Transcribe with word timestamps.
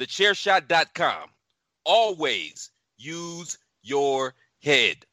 thechairshot.com. 0.00 1.28
Always 1.84 2.70
use 2.96 3.58
your 3.82 4.34
head. 4.62 5.04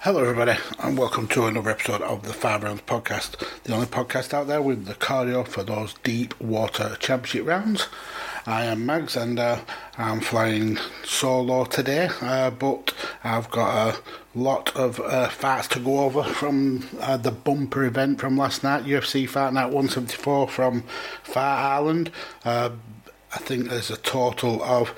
Hello, 0.00 0.22
everybody, 0.22 0.58
and 0.78 0.96
welcome 0.96 1.28
to 1.28 1.46
another 1.46 1.70
episode 1.70 2.00
of 2.00 2.22
the 2.22 2.32
Five 2.32 2.62
Rounds 2.62 2.80
Podcast, 2.82 3.36
the 3.64 3.74
only 3.74 3.86
podcast 3.86 4.32
out 4.32 4.46
there 4.46 4.62
with 4.62 4.86
the 4.86 4.94
cardio 4.94 5.46
for 5.46 5.62
those 5.62 5.94
deep 6.02 6.40
water 6.40 6.96
championship 6.98 7.46
rounds. 7.46 7.86
I 8.46 8.64
am 8.64 8.86
Mags, 8.86 9.16
and 9.16 9.38
uh, 9.38 9.60
I'm 9.98 10.20
flying 10.20 10.78
solo 11.04 11.64
today, 11.64 12.08
uh, 12.22 12.50
but 12.50 12.94
I've 13.22 13.50
got 13.50 13.94
a 13.94 14.00
lot 14.38 14.74
of 14.74 14.98
uh, 15.00 15.28
fights 15.28 15.68
to 15.68 15.80
go 15.80 16.00
over 16.00 16.22
from 16.22 16.88
uh, 17.00 17.18
the 17.18 17.32
bumper 17.32 17.84
event 17.84 18.20
from 18.20 18.38
last 18.38 18.64
night, 18.64 18.84
UFC 18.84 19.28
Fight 19.28 19.52
Night 19.52 19.66
174 19.66 20.48
from 20.48 20.84
Fight 21.22 21.74
Island. 21.74 22.10
Uh, 22.44 22.70
I 23.34 23.38
think 23.38 23.68
there's 23.68 23.90
a 23.90 23.96
total 23.98 24.62
of 24.62 24.94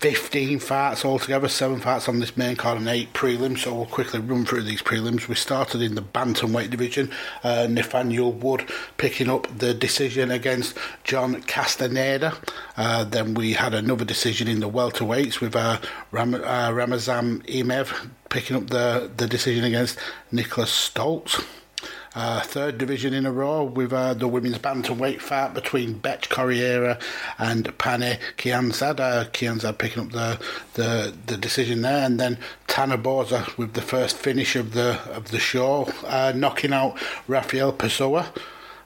15 0.00 0.58
fights 0.58 1.04
altogether, 1.04 1.48
seven 1.48 1.80
fights 1.80 2.08
on 2.08 2.20
this 2.20 2.36
main 2.36 2.54
card 2.54 2.78
and 2.78 2.88
eight 2.88 3.12
prelims. 3.14 3.60
So 3.60 3.74
we'll 3.74 3.86
quickly 3.86 4.20
run 4.20 4.44
through 4.44 4.62
these 4.62 4.82
prelims. 4.82 5.26
We 5.26 5.34
started 5.34 5.80
in 5.80 5.94
the 5.94 6.02
bantamweight 6.02 6.70
division. 6.70 7.10
Uh, 7.42 7.66
Nathaniel 7.68 8.32
Wood 8.32 8.70
picking 8.98 9.30
up 9.30 9.46
the 9.58 9.72
decision 9.72 10.30
against 10.30 10.76
John 11.04 11.40
Castaneda. 11.42 12.36
Uh, 12.76 13.04
then 13.04 13.34
we 13.34 13.54
had 13.54 13.72
another 13.74 14.04
decision 14.04 14.48
in 14.48 14.60
the 14.60 14.68
welterweights 14.68 15.40
with 15.40 15.56
uh, 15.56 15.80
Ram- 16.10 16.34
uh, 16.34 16.70
Ramazan 16.72 17.42
Emeev 17.42 18.10
picking 18.28 18.56
up 18.56 18.68
the, 18.68 19.10
the 19.16 19.26
decision 19.26 19.64
against 19.64 19.98
Niklas 20.32 20.68
Stolze. 20.68 21.42
Uh, 22.16 22.40
third 22.40 22.78
division 22.78 23.12
in 23.12 23.26
a 23.26 23.30
row 23.30 23.62
with 23.62 23.92
uh, 23.92 24.14
the 24.14 24.26
women's 24.26 24.56
bantamweight 24.56 25.20
fight 25.20 25.52
between 25.52 25.92
Bethe 25.92 26.30
Correia 26.30 26.98
and 27.38 27.76
Pannie 27.76 28.16
Kianzad. 28.38 28.98
Uh, 29.00 29.26
Kianzad 29.26 29.76
picking 29.76 30.04
up 30.04 30.12
the, 30.12 30.40
the 30.72 31.14
the 31.26 31.36
decision 31.36 31.82
there, 31.82 32.06
and 32.06 32.18
then 32.18 32.38
Tanner 32.68 32.96
Boser 32.96 33.54
with 33.58 33.74
the 33.74 33.82
first 33.82 34.16
finish 34.16 34.56
of 34.56 34.72
the 34.72 34.98
of 35.12 35.30
the 35.30 35.38
show, 35.38 35.92
uh, 36.06 36.32
knocking 36.34 36.72
out 36.72 36.98
Rafael 37.28 37.74
Pessoa. 37.74 38.28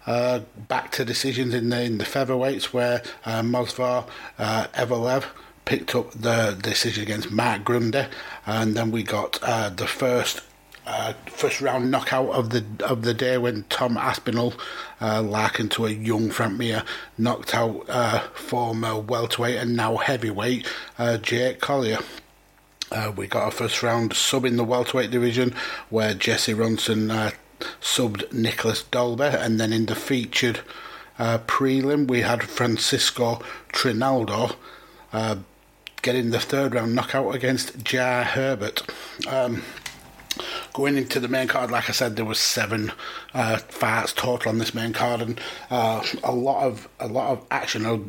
Uh, 0.07 0.41
back 0.67 0.91
to 0.91 1.05
decisions 1.05 1.55
in 1.55 1.69
the 1.69 1.81
in 1.83 1.99
the 1.99 2.05
featherweights 2.05 2.73
where 2.73 3.01
uh, 3.25 3.43
Movsar 3.43 4.09
uh, 4.41 4.67
Evloev 4.75 5.27
picked 5.67 5.95
up 5.95 6.11
the 6.11 6.59
decision 6.61 7.05
against 7.05 7.31
Mark 7.31 7.63
Grundy, 7.63 8.07
and 8.45 8.75
then 8.75 8.91
we 8.91 9.05
got 9.05 9.35
the 9.35 9.87
first 9.87 10.41
uh, 10.87 11.13
first 11.27 11.61
round 11.61 11.91
knockout 11.91 12.31
of 12.31 12.51
the 12.51 12.65
of 12.85 13.03
the 13.03 13.15
day 13.15 13.39
when 13.39 13.65
Tom 13.69 13.97
Aspinall, 13.97 14.55
uh, 15.01 15.23
likened 15.23 15.71
to 15.73 15.87
a 15.87 15.91
young 15.91 16.31
Frank 16.31 16.59
Mir, 16.59 16.85
knocked 17.19 17.55
out 17.55 17.85
uh, 17.89 18.21
former 18.35 18.99
welterweight 18.99 19.57
and 19.57 19.77
now 19.77 19.97
heavyweight 19.97 20.67
uh, 20.99 21.19
Jake 21.19 21.61
Collier. 21.61 21.99
Uh, 22.91 23.13
we 23.17 23.27
got 23.27 23.49
a 23.49 23.51
first 23.51 23.83
round 23.83 24.15
sub 24.15 24.45
in 24.45 24.57
the 24.57 24.65
welterweight 24.65 25.11
division 25.11 25.55
where 25.91 26.15
Jesse 26.15 26.55
Ronson 26.55 27.11
uh, 27.11 27.31
subbed 27.81 28.33
Nicolas 28.33 28.83
Dalby, 28.83 29.25
and 29.25 29.61
then 29.61 29.73
in 29.73 29.87
the 29.87 29.95
featured 29.95 30.61
prelim 31.19 32.09
we 32.09 32.23
had 32.23 32.43
Francisco 32.43 33.43
Trinaldo 33.73 34.57
getting 36.03 36.31
the 36.31 36.41
third 36.41 36.75
round 36.75 36.95
knockout 36.95 37.35
against 37.35 37.85
Jai 37.85 38.23
Herbert. 38.23 38.83
Um, 39.29 39.63
going 40.73 40.97
into 40.97 41.21
the 41.21 41.29
main 41.29 41.49
card, 41.49 41.71
like 41.71 41.89
I 41.89 41.93
said, 41.93 42.17
there 42.17 42.25
was 42.25 42.39
seven 42.39 42.93
uh, 43.35 43.59
fights 43.59 44.13
total 44.13 44.51
on 44.51 44.59
this 44.59 44.75
main 44.75 44.93
card, 44.93 45.21
and 45.21 45.41
uh, 45.71 46.05
a 46.23 46.33
lot 46.33 46.67
of 46.67 46.89
a 46.99 47.09
lot 47.09 47.31
of 47.31 47.47
action, 47.51 47.87
a, 47.87 48.01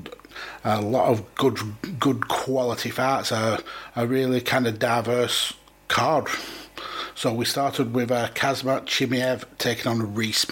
a 0.64 0.82
lot 0.82 1.10
of 1.10 1.36
good 1.36 1.60
good 2.00 2.28
quality 2.28 2.90
fights. 2.90 3.32
A, 3.32 3.60
a 3.96 4.08
really 4.08 4.42
kind 4.42 4.68
of 4.68 4.80
diverse 4.80 5.54
card. 5.88 6.28
So 7.14 7.34
we 7.34 7.46
started 7.46 7.94
with 7.94 8.10
uh, 8.10 8.30
Khamzat 8.30 8.86
Chimaev 8.86 9.44
taking 9.60 9.88
on 9.92 10.16
Rhys 10.16 10.46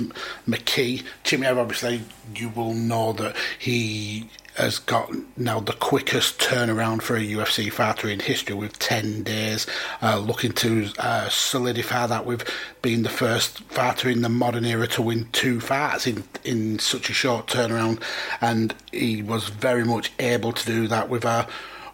McKee. 0.48 1.04
Chimaev, 1.24 1.58
obviously, 1.58 2.04
you 2.36 2.50
will 2.50 2.74
know 2.74 3.14
that 3.14 3.36
he 3.58 4.30
has 4.60 4.78
got 4.80 5.10
now 5.38 5.60
the 5.62 5.74
quickest 5.74 6.38
turnaround 6.40 7.02
for 7.02 7.16
a 7.16 7.22
UFC 7.22 7.72
fighter 7.72 8.10
in 8.10 8.20
history 8.20 8.56
with 8.56 8.78
10 8.78 9.24
days, 9.24 9.66
uh, 10.02 10.20
looking 10.20 10.52
to 10.52 10.90
uh, 11.00 11.30
solidify 11.30 12.06
that 12.08 12.26
with 12.26 12.48
being 12.82 13.04
the 13.04 13.10
first 13.10 13.60
fighter 13.64 14.10
in 14.10 14.22
the 14.22 14.30
modern 14.30 14.66
era 14.66 14.86
to 14.88 15.02
win 15.02 15.30
two 15.32 15.62
fights 15.62 16.06
in, 16.06 16.26
in 16.44 16.78
such 16.78 17.10
a 17.10 17.14
short 17.14 17.48
turnaround. 17.48 18.02
And 18.42 18.76
he 18.92 19.24
was 19.24 19.48
very 19.48 19.86
much 19.86 20.12
able 20.20 20.52
to 20.52 20.66
do 20.66 20.88
that 20.90 21.10
with 21.10 21.24
a 21.24 21.48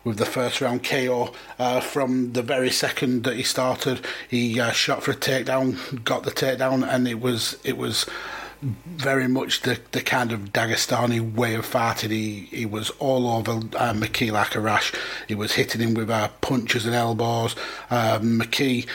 with 0.03 0.17
the 0.17 0.25
first 0.25 0.61
round 0.61 0.83
KO 0.83 1.33
uh, 1.57 1.79
from 1.81 2.33
the 2.33 2.43
very 2.43 2.69
second 2.69 3.23
that 3.23 3.35
he 3.35 3.43
started. 3.43 4.05
He 4.29 4.59
uh, 4.59 4.71
shot 4.71 5.03
for 5.03 5.11
a 5.11 5.15
takedown, 5.15 6.03
got 6.03 6.23
the 6.23 6.31
takedown, 6.31 6.87
and 6.87 7.07
it 7.07 7.19
was 7.19 7.57
it 7.63 7.75
was 7.75 8.05
very 8.61 9.27
much 9.27 9.61
the, 9.61 9.79
the 9.91 10.01
kind 10.01 10.31
of 10.31 10.53
Dagestani 10.53 11.33
way 11.33 11.55
of 11.55 11.65
fighting. 11.65 12.11
He 12.11 12.47
he 12.51 12.65
was 12.65 12.89
all 12.91 13.27
over 13.27 13.51
uh, 13.51 13.93
McKee 13.93 14.31
like 14.31 14.55
a 14.55 14.59
rash. 14.59 14.93
He 15.27 15.35
was 15.35 15.53
hitting 15.53 15.81
him 15.81 15.93
with 15.93 16.09
uh, 16.09 16.29
punches 16.41 16.85
and 16.85 16.95
elbows. 16.95 17.55
Uh, 17.89 18.19
McKee 18.19 18.87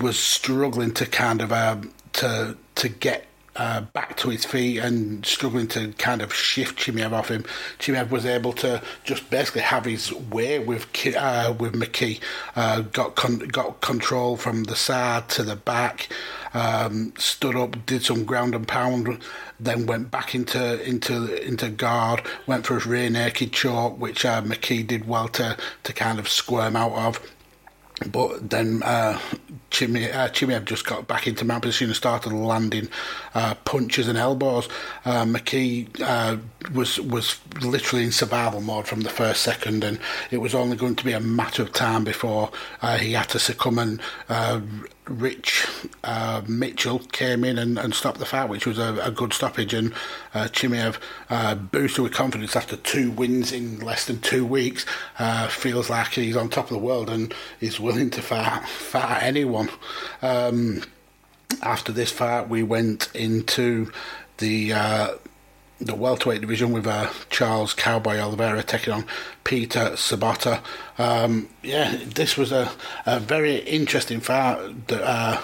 was 0.00 0.18
struggling 0.18 0.92
to 0.94 1.06
kind 1.06 1.40
of 1.40 1.52
um, 1.52 1.92
to 2.14 2.56
to 2.76 2.88
get 2.88 3.26
uh, 3.56 3.82
back 3.82 4.16
to 4.16 4.30
his 4.30 4.44
feet 4.44 4.78
and 4.78 5.24
struggling 5.26 5.68
to 5.68 5.92
kind 5.94 6.22
of 6.22 6.32
shift 6.32 6.78
Chimaev 6.78 7.12
off 7.12 7.28
him. 7.28 7.44
Chimaev 7.78 8.10
was 8.10 8.24
able 8.24 8.52
to 8.54 8.82
just 9.04 9.28
basically 9.30 9.60
have 9.60 9.84
his 9.84 10.12
way 10.12 10.58
with 10.58 10.86
uh, 11.16 11.54
with 11.58 11.74
McKee. 11.74 12.20
Uh, 12.56 12.80
got 12.80 13.14
con- 13.14 13.38
got 13.38 13.80
control 13.80 14.36
from 14.36 14.64
the 14.64 14.76
side 14.76 15.28
to 15.30 15.42
the 15.42 15.56
back. 15.56 16.08
Um, 16.54 17.14
stood 17.16 17.56
up, 17.56 17.86
did 17.86 18.04
some 18.04 18.24
ground 18.24 18.54
and 18.54 18.68
pound, 18.68 19.18
then 19.58 19.86
went 19.86 20.10
back 20.10 20.34
into 20.34 20.82
into 20.82 21.34
into 21.42 21.70
guard. 21.70 22.22
Went 22.46 22.66
for 22.66 22.74
his 22.74 22.86
rear 22.86 23.08
naked 23.08 23.52
choke, 23.52 23.98
which 23.98 24.24
uh, 24.24 24.42
McKee 24.42 24.86
did 24.86 25.08
well 25.08 25.28
to 25.28 25.56
to 25.84 25.92
kind 25.92 26.18
of 26.18 26.28
squirm 26.28 26.76
out 26.76 26.92
of 26.92 27.20
but 28.10 28.50
then 28.50 28.82
uh, 28.82 29.18
Chimmy, 29.72 30.14
uh, 30.14 30.60
just 30.60 30.86
got 30.86 31.08
back 31.08 31.26
into 31.26 31.44
mount 31.44 31.62
position 31.62 31.88
and 31.88 31.96
started 31.96 32.32
landing 32.32 32.88
uh, 33.34 33.54
punches 33.64 34.06
and 34.06 34.18
elbows. 34.18 34.68
Uh, 35.04 35.24
McKee 35.24 36.00
uh, 36.00 36.36
was 36.74 37.00
was 37.00 37.40
literally 37.62 38.04
in 38.04 38.12
survival 38.12 38.60
mode 38.60 38.86
from 38.86 39.00
the 39.00 39.10
first 39.10 39.42
second, 39.42 39.82
and 39.82 39.98
it 40.30 40.38
was 40.38 40.54
only 40.54 40.76
going 40.76 40.96
to 40.96 41.04
be 41.04 41.12
a 41.12 41.20
matter 41.20 41.62
of 41.62 41.72
time 41.72 42.04
before 42.04 42.50
uh, 42.82 42.98
he 42.98 43.12
had 43.12 43.28
to 43.30 43.38
succumb 43.38 43.78
and 43.78 44.00
uh, 44.28 44.60
Rich 45.06 45.66
uh, 46.04 46.42
Mitchell 46.46 47.00
came 47.00 47.44
in 47.44 47.58
and, 47.58 47.76
and, 47.76 47.92
stopped 47.92 48.20
the 48.20 48.24
fight, 48.24 48.48
which 48.48 48.66
was 48.66 48.78
a, 48.78 49.00
a 49.02 49.10
good 49.10 49.32
stoppage. 49.32 49.74
And 49.74 49.92
uh, 50.32 50.46
Chimaev, 50.46 50.98
uh, 51.28 51.56
boosted 51.56 52.04
with 52.04 52.12
confidence 52.12 52.54
after 52.54 52.76
two 52.76 53.10
wins 53.10 53.50
in 53.50 53.80
less 53.80 54.06
than 54.06 54.20
two 54.20 54.46
weeks, 54.46 54.86
feels 55.48 55.90
like 55.90 56.08
he's 56.08 56.36
on 56.36 56.48
top 56.48 56.66
of 56.66 56.70
the 56.70 56.78
world 56.78 57.10
and 57.10 57.34
is 57.60 57.80
willing 57.80 58.10
to 58.10 58.22
fight, 58.22 58.64
fight 58.68 59.22
anyone. 59.24 59.61
Um, 60.20 60.82
after 61.62 61.92
this 61.92 62.10
fight, 62.10 62.48
we 62.48 62.62
went 62.62 63.10
into 63.14 63.90
the 64.38 64.72
uh, 64.72 65.14
the 65.80 65.94
welterweight 65.94 66.40
division 66.40 66.72
with 66.72 66.86
uh, 66.86 67.10
Charles 67.28 67.74
Cowboy 67.74 68.18
Oliveira 68.18 68.62
taking 68.62 68.92
on 68.92 69.04
Peter 69.44 69.90
Sobotta. 69.94 70.60
Um, 70.98 71.48
yeah, 71.62 71.98
this 72.04 72.36
was 72.36 72.52
a, 72.52 72.70
a 73.04 73.18
very 73.18 73.56
interesting 73.56 74.20
fight 74.20 74.86
that 74.88 75.02
uh, 75.02 75.40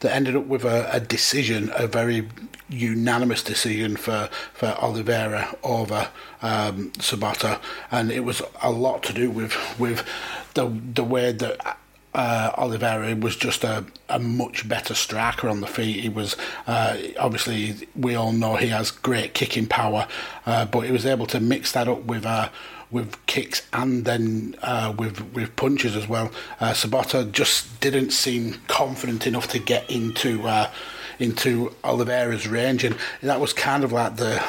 that 0.00 0.14
ended 0.14 0.36
up 0.36 0.46
with 0.46 0.64
a, 0.64 0.90
a, 0.94 1.00
decision, 1.00 1.70
a 1.76 1.86
very 1.86 2.28
unanimous 2.68 3.42
decision 3.42 3.96
for 3.96 4.28
for 4.52 4.68
Oliveira 4.78 5.56
over 5.62 6.08
um, 6.42 6.90
Sobotta, 6.92 7.60
and 7.90 8.10
it 8.10 8.20
was 8.20 8.42
a 8.62 8.70
lot 8.70 9.02
to 9.04 9.12
do 9.12 9.30
with 9.30 9.56
with 9.78 10.06
the 10.54 10.66
the 10.94 11.04
way 11.04 11.32
that 11.32 11.78
uh, 12.14 12.52
Oliveira 12.56 13.14
was 13.14 13.36
just 13.36 13.62
a, 13.64 13.84
a 14.08 14.18
much 14.18 14.68
better 14.68 14.94
striker 14.94 15.48
on 15.48 15.60
the 15.60 15.66
feet. 15.66 16.00
He 16.00 16.08
was 16.08 16.36
uh, 16.66 16.96
obviously 17.18 17.88
we 17.94 18.14
all 18.14 18.32
know 18.32 18.56
he 18.56 18.68
has 18.68 18.90
great 18.90 19.34
kicking 19.34 19.66
power, 19.66 20.08
uh, 20.46 20.66
but 20.66 20.80
he 20.80 20.92
was 20.92 21.06
able 21.06 21.26
to 21.26 21.40
mix 21.40 21.72
that 21.72 21.88
up 21.88 22.04
with 22.04 22.26
uh, 22.26 22.48
with 22.90 23.24
kicks 23.26 23.66
and 23.72 24.04
then 24.04 24.56
uh, 24.62 24.92
with 24.98 25.20
with 25.34 25.54
punches 25.56 25.94
as 25.94 26.08
well. 26.08 26.30
Uh, 26.60 26.72
Sobotta 26.72 27.30
just 27.30 27.80
didn't 27.80 28.10
seem 28.10 28.54
confident 28.66 29.26
enough 29.26 29.48
to 29.48 29.58
get 29.58 29.88
into 29.88 30.46
uh, 30.46 30.70
into 31.18 31.72
Oliveira's 31.84 32.48
range, 32.48 32.82
and 32.82 32.96
that 33.22 33.40
was 33.40 33.52
kind 33.52 33.84
of 33.84 33.92
like 33.92 34.16
the 34.16 34.42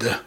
the 0.00 0.20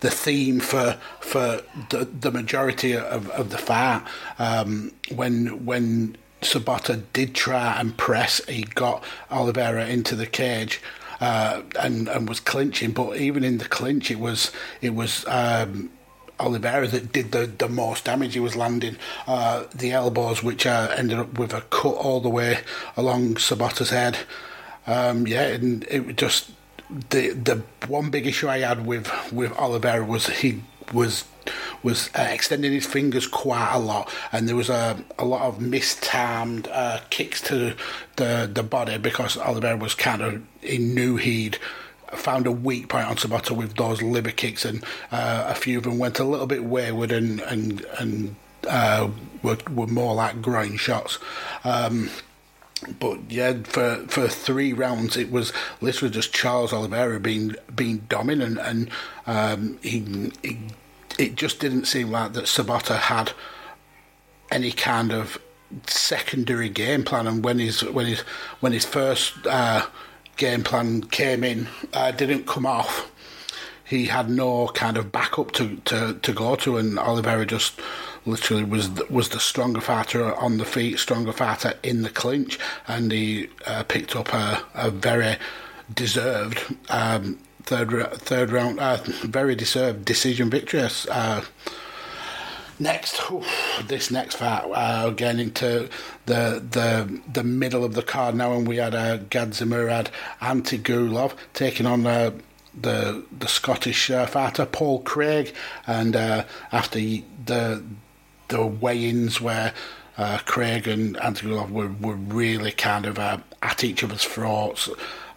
the 0.00 0.10
theme 0.10 0.60
for 0.60 0.98
for 1.20 1.62
the, 1.90 2.04
the 2.04 2.30
majority 2.30 2.96
of, 2.96 3.28
of 3.30 3.50
the 3.50 3.58
fight. 3.58 4.02
Um, 4.38 4.92
when 5.14 5.64
when 5.64 6.16
Sobotta 6.42 7.02
did 7.12 7.34
try 7.34 7.80
and 7.80 7.96
press, 7.96 8.40
he 8.46 8.62
got 8.62 9.02
Oliveira 9.30 9.86
into 9.86 10.14
the 10.14 10.26
cage. 10.26 10.80
uh, 11.20 11.62
and 11.80 12.08
and 12.08 12.28
was 12.28 12.40
clinching. 12.40 12.92
But 12.92 13.16
even 13.16 13.44
in 13.44 13.58
the 13.58 13.68
clinch, 13.68 14.10
it 14.10 14.20
was 14.20 14.52
it 14.80 14.94
was. 14.94 15.24
Um, 15.26 15.90
Oliveira 16.38 16.86
that 16.88 17.12
did 17.12 17.32
the, 17.32 17.46
the 17.46 17.66
most 17.66 18.04
damage. 18.04 18.34
He 18.34 18.40
was 18.40 18.54
landing 18.54 18.98
uh, 19.26 19.64
the 19.74 19.92
elbows, 19.92 20.42
which 20.42 20.66
uh, 20.66 20.92
ended 20.94 21.18
up 21.18 21.38
with 21.38 21.54
a 21.54 21.62
cut 21.62 21.94
all 21.94 22.20
the 22.20 22.28
way 22.28 22.58
along 22.94 23.36
Sobotta's 23.36 23.88
head. 23.88 24.18
Um, 24.86 25.26
yeah, 25.26 25.46
and 25.46 25.84
it 25.84 26.14
just 26.18 26.50
the 27.10 27.30
the 27.30 27.62
one 27.88 28.10
big 28.10 28.26
issue 28.26 28.48
I 28.48 28.58
had 28.58 28.86
with 28.86 29.10
with 29.32 29.52
Oliveira 29.52 30.04
was 30.04 30.26
he 30.26 30.62
was 30.92 31.24
was 31.82 32.10
uh, 32.14 32.22
extending 32.30 32.72
his 32.72 32.86
fingers 32.86 33.26
quite 33.26 33.72
a 33.72 33.78
lot, 33.78 34.12
and 34.32 34.48
there 34.48 34.56
was 34.56 34.70
a 34.70 35.02
a 35.18 35.24
lot 35.24 35.42
of 35.42 35.60
mistimed 35.60 36.68
uh, 36.68 37.00
kicks 37.10 37.40
to 37.42 37.74
the 38.16 38.50
the 38.52 38.62
body 38.62 38.98
because 38.98 39.36
Oliveira 39.36 39.76
was 39.76 39.94
kind 39.94 40.22
of 40.22 40.42
he 40.60 40.78
knew 40.78 41.16
he'd 41.16 41.58
found 42.12 42.46
a 42.46 42.52
weak 42.52 42.88
point 42.88 43.06
on 43.06 43.16
Sobotta 43.16 43.50
with 43.56 43.74
those 43.76 44.02
liver 44.02 44.30
kicks, 44.30 44.64
and 44.64 44.84
uh, 45.10 45.44
a 45.48 45.54
few 45.54 45.78
of 45.78 45.84
them 45.84 45.98
went 45.98 46.18
a 46.18 46.24
little 46.24 46.46
bit 46.46 46.64
wayward 46.64 47.12
and 47.12 47.40
and 47.40 47.84
and 47.98 48.36
uh, 48.68 49.10
were 49.42 49.58
were 49.72 49.86
more 49.86 50.14
like 50.14 50.40
groin 50.42 50.76
shots. 50.76 51.18
Um, 51.64 52.10
but 52.98 53.18
yeah, 53.30 53.54
for 53.64 54.04
for 54.08 54.28
three 54.28 54.72
rounds, 54.72 55.16
it 55.16 55.30
was 55.30 55.52
literally 55.80 56.12
just 56.12 56.32
Charles 56.32 56.72
Oliveira 56.72 57.20
being 57.20 57.56
being 57.74 57.98
dominant, 58.08 58.58
and 58.58 58.90
um, 59.26 59.78
he, 59.82 60.32
he, 60.42 60.58
it 61.18 61.36
just 61.36 61.58
didn't 61.60 61.86
seem 61.86 62.10
like 62.10 62.34
that 62.34 62.44
Sobotta 62.44 62.96
had 62.96 63.32
any 64.50 64.72
kind 64.72 65.12
of 65.12 65.38
secondary 65.86 66.68
game 66.68 67.02
plan. 67.02 67.26
And 67.26 67.44
when 67.44 67.58
his 67.58 67.82
when 67.82 68.06
his 68.06 68.20
when 68.60 68.72
his 68.72 68.84
first 68.84 69.34
uh, 69.46 69.86
game 70.36 70.62
plan 70.62 71.02
came 71.02 71.44
in, 71.44 71.68
uh, 71.92 72.10
didn't 72.12 72.46
come 72.46 72.66
off. 72.66 73.10
He 73.84 74.06
had 74.06 74.28
no 74.28 74.66
kind 74.68 74.96
of 74.96 75.12
backup 75.12 75.52
to, 75.52 75.76
to, 75.84 76.18
to 76.20 76.32
go 76.32 76.56
to, 76.56 76.76
and 76.76 76.98
Oliveira 76.98 77.46
just 77.46 77.80
literally 78.26 78.64
was 78.64 78.94
the, 78.94 79.06
was 79.08 79.30
the 79.30 79.40
stronger 79.40 79.80
fighter 79.80 80.34
on 80.34 80.58
the 80.58 80.64
feet, 80.64 80.98
stronger 80.98 81.32
fighter 81.32 81.74
in 81.82 82.02
the 82.02 82.10
clinch, 82.10 82.58
and 82.86 83.12
he 83.12 83.48
uh, 83.66 83.84
picked 83.84 84.14
up 84.16 84.32
a, 84.34 84.62
a 84.74 84.90
very 84.90 85.36
deserved 85.94 86.76
um, 86.88 87.38
third 87.62 88.12
third 88.12 88.50
round, 88.50 88.80
uh, 88.80 88.98
very 89.22 89.54
deserved 89.54 90.04
decision 90.04 90.50
victory. 90.50 90.88
Uh, 91.10 91.42
next, 92.78 93.20
this 93.86 94.10
next 94.10 94.36
fight, 94.36 94.64
uh, 94.74 95.10
getting 95.10 95.40
into 95.40 95.88
the 96.26 96.62
the 96.70 97.20
the 97.32 97.44
middle 97.44 97.84
of 97.84 97.94
the 97.94 98.02
card 98.02 98.34
now, 98.34 98.52
and 98.52 98.66
we 98.66 98.76
had 98.76 98.94
uh, 98.94 99.18
Gadzhimurad 99.18 100.08
Antigulov 100.40 101.34
taking 101.54 101.86
on. 101.86 102.06
Uh, 102.06 102.32
the 102.78 103.24
the 103.38 103.48
Scottish 103.48 104.10
uh, 104.10 104.26
fighter 104.26 104.66
Paul 104.66 105.00
Craig, 105.00 105.54
and 105.86 106.14
uh, 106.14 106.44
after 106.72 106.98
the 106.98 107.24
the 108.48 108.66
weigh-ins 108.66 109.40
where 109.40 109.72
uh, 110.18 110.38
Craig 110.46 110.88
and 110.88 111.16
Antigulov 111.16 111.70
were, 111.70 111.88
were 112.00 112.14
really 112.14 112.72
kind 112.72 113.06
of 113.06 113.18
uh, 113.18 113.38
at 113.62 113.84
each 113.84 114.02
other's 114.02 114.24
throats, 114.24 114.88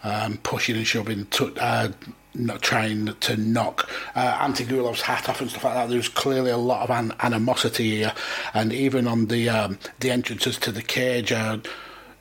um, 0.02 0.38
pushing 0.38 0.76
and 0.76 0.86
shoving, 0.86 1.26
to, 1.26 1.54
uh, 1.60 1.88
not 2.34 2.62
trying 2.62 3.14
to 3.14 3.36
knock 3.36 3.90
uh, 4.14 4.38
Antigulov's 4.38 5.02
hat 5.02 5.28
off 5.28 5.40
and 5.40 5.50
stuff 5.50 5.64
like 5.64 5.74
that. 5.74 5.88
There 5.88 5.96
was 5.96 6.08
clearly 6.08 6.50
a 6.50 6.56
lot 6.56 6.82
of 6.82 6.90
an- 6.90 7.14
animosity 7.20 7.96
here, 7.96 8.14
and 8.54 8.72
even 8.72 9.06
on 9.06 9.26
the 9.26 9.48
um, 9.48 9.78
the 9.98 10.10
entrances 10.10 10.56
to 10.58 10.72
the 10.72 10.82
cage. 10.82 11.32
Uh, 11.32 11.58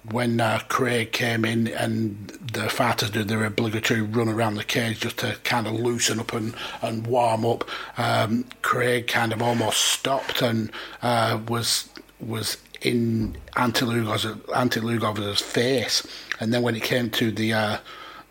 when 0.03 0.39
uh, 0.39 0.59
Craig 0.69 1.11
came 1.11 1.43
in 1.45 1.67
and 1.67 2.27
the 2.53 2.69
fighters 2.69 3.09
did 3.11 3.27
their 3.27 3.43
obligatory 3.43 4.01
run 4.01 4.29
around 4.29 4.55
the 4.55 4.63
cage 4.63 5.01
just 5.01 5.17
to 5.19 5.37
kind 5.43 5.67
of 5.67 5.73
loosen 5.73 6.19
up 6.19 6.33
and, 6.33 6.55
and 6.81 7.05
warm 7.05 7.45
up, 7.45 7.69
um, 7.97 8.45
Craig 8.61 9.07
kind 9.07 9.33
of 9.33 9.41
almost 9.41 9.79
stopped 9.79 10.41
and 10.41 10.71
uh, 11.01 11.39
was 11.47 11.89
was 12.19 12.57
in 12.81 13.37
Antilugov's 13.55 15.41
face, 15.41 16.07
and 16.39 16.53
then 16.53 16.61
when 16.61 16.75
it 16.75 16.83
came 16.83 17.09
to 17.11 17.31
the 17.31 17.53
uh, 17.53 17.77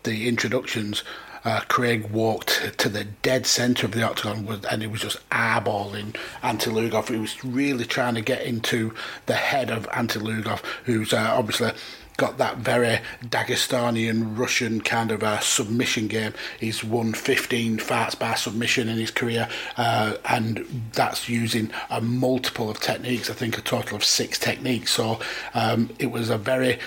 the 0.03 0.27
introductions, 0.27 1.03
uh, 1.45 1.61
Craig 1.67 2.09
walked 2.11 2.77
to 2.77 2.89
the 2.89 3.03
dead 3.03 3.45
centre 3.45 3.85
of 3.85 3.93
the 3.93 4.03
octagon 4.03 4.61
and 4.69 4.81
he 4.81 4.87
was 4.87 5.01
just 5.01 5.29
eyeballing 5.29 6.15
Antilugov. 6.41 7.09
He 7.09 7.17
was 7.17 7.43
really 7.43 7.85
trying 7.85 8.15
to 8.15 8.21
get 8.21 8.43
into 8.43 8.93
the 9.25 9.35
head 9.35 9.69
of 9.69 9.87
Antilugov, 9.89 10.63
who's 10.85 11.13
uh, 11.13 11.33
obviously 11.35 11.71
got 12.19 12.37
that 12.37 12.57
very 12.57 12.99
Dagestani 13.23 14.09
and 14.09 14.37
Russian 14.37 14.81
kind 14.81 15.09
of 15.09 15.23
uh, 15.23 15.39
submission 15.39 16.07
game. 16.07 16.33
He's 16.59 16.83
won 16.83 17.13
15 17.13 17.79
fights 17.79 18.13
by 18.13 18.35
submission 18.35 18.89
in 18.89 18.97
his 18.97 19.09
career, 19.09 19.47
uh, 19.77 20.15
and 20.25 20.89
that's 20.93 21.29
using 21.29 21.71
a 21.89 22.01
multiple 22.01 22.69
of 22.69 22.81
techniques. 22.81 23.29
I 23.29 23.33
think 23.33 23.57
a 23.57 23.61
total 23.61 23.95
of 23.95 24.03
six 24.03 24.37
techniques. 24.37 24.91
So 24.91 25.19
um, 25.53 25.91
it 25.97 26.11
was 26.11 26.29
a 26.29 26.37
very 26.37 26.79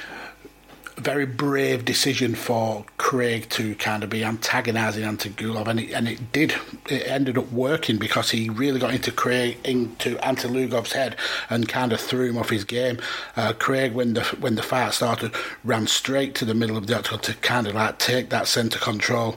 very 0.96 1.26
brave 1.26 1.84
decision 1.84 2.34
for 2.34 2.84
Craig 2.98 3.48
to 3.50 3.74
kind 3.76 4.04
of 4.04 4.10
be 4.10 4.24
antagonising 4.24 5.04
Antigulov, 5.04 5.66
and 5.66 5.80
it, 5.80 5.92
and 5.92 6.08
it 6.08 6.32
did. 6.32 6.54
It 6.88 7.06
ended 7.06 7.38
up 7.38 7.50
working 7.50 7.98
because 7.98 8.30
he 8.30 8.48
really 8.48 8.78
got 8.78 8.94
into 8.94 9.10
Craig 9.10 9.58
into 9.64 10.16
Antilugov's 10.16 10.92
head 10.92 11.16
and 11.50 11.68
kind 11.68 11.92
of 11.92 12.00
threw 12.00 12.30
him 12.30 12.38
off 12.38 12.50
his 12.50 12.64
game. 12.64 12.98
Uh, 13.36 13.52
Craig, 13.52 13.92
when 13.92 14.14
the 14.14 14.24
when 14.40 14.54
the 14.54 14.62
fight 14.62 14.92
started, 14.92 15.32
ran 15.64 15.86
straight 15.86 16.34
to 16.36 16.44
the 16.44 16.54
middle 16.54 16.76
of 16.76 16.86
the 16.86 16.96
octagon 16.96 17.20
to 17.20 17.34
kind 17.34 17.66
of 17.66 17.74
like 17.74 17.98
take 17.98 18.30
that 18.30 18.46
centre 18.46 18.78
control. 18.78 19.36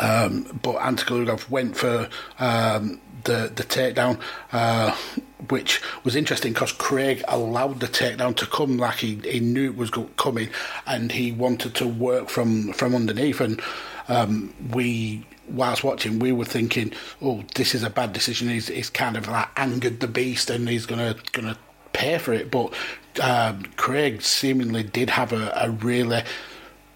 Um, 0.00 0.58
but 0.62 0.76
Antigulov 0.76 1.50
went 1.50 1.76
for 1.76 2.08
um, 2.38 3.00
the 3.24 3.52
the 3.54 3.64
takedown, 3.64 4.20
uh, 4.52 4.96
which 5.48 5.80
was 6.04 6.16
interesting 6.16 6.52
because 6.52 6.72
Craig 6.72 7.22
allowed 7.28 7.80
the 7.80 7.86
takedown 7.86 8.36
to 8.36 8.46
come 8.46 8.76
like 8.76 8.96
he, 8.96 9.16
he 9.24 9.40
knew 9.40 9.70
it 9.70 9.76
was 9.76 9.90
coming, 10.16 10.48
and 10.86 11.12
he 11.12 11.32
wanted 11.32 11.74
to 11.76 11.86
work 11.86 12.28
from 12.28 12.72
from 12.72 12.94
underneath. 12.94 13.40
And 13.40 13.60
um, 14.08 14.54
we, 14.72 15.26
whilst 15.48 15.84
watching, 15.84 16.18
we 16.18 16.32
were 16.32 16.44
thinking, 16.44 16.92
"Oh, 17.22 17.42
this 17.54 17.74
is 17.74 17.82
a 17.82 17.90
bad 17.90 18.12
decision." 18.12 18.48
He's, 18.48 18.68
he's 18.68 18.90
kind 18.90 19.16
of 19.16 19.28
like 19.28 19.48
angered 19.56 20.00
the 20.00 20.08
beast, 20.08 20.50
and 20.50 20.68
he's 20.68 20.86
gonna 20.86 21.16
gonna 21.32 21.56
pay 21.92 22.18
for 22.18 22.32
it. 22.32 22.50
But 22.50 22.74
um, 23.22 23.64
Craig 23.76 24.22
seemingly 24.22 24.82
did 24.82 25.10
have 25.10 25.32
a, 25.32 25.52
a 25.56 25.70
really 25.70 26.22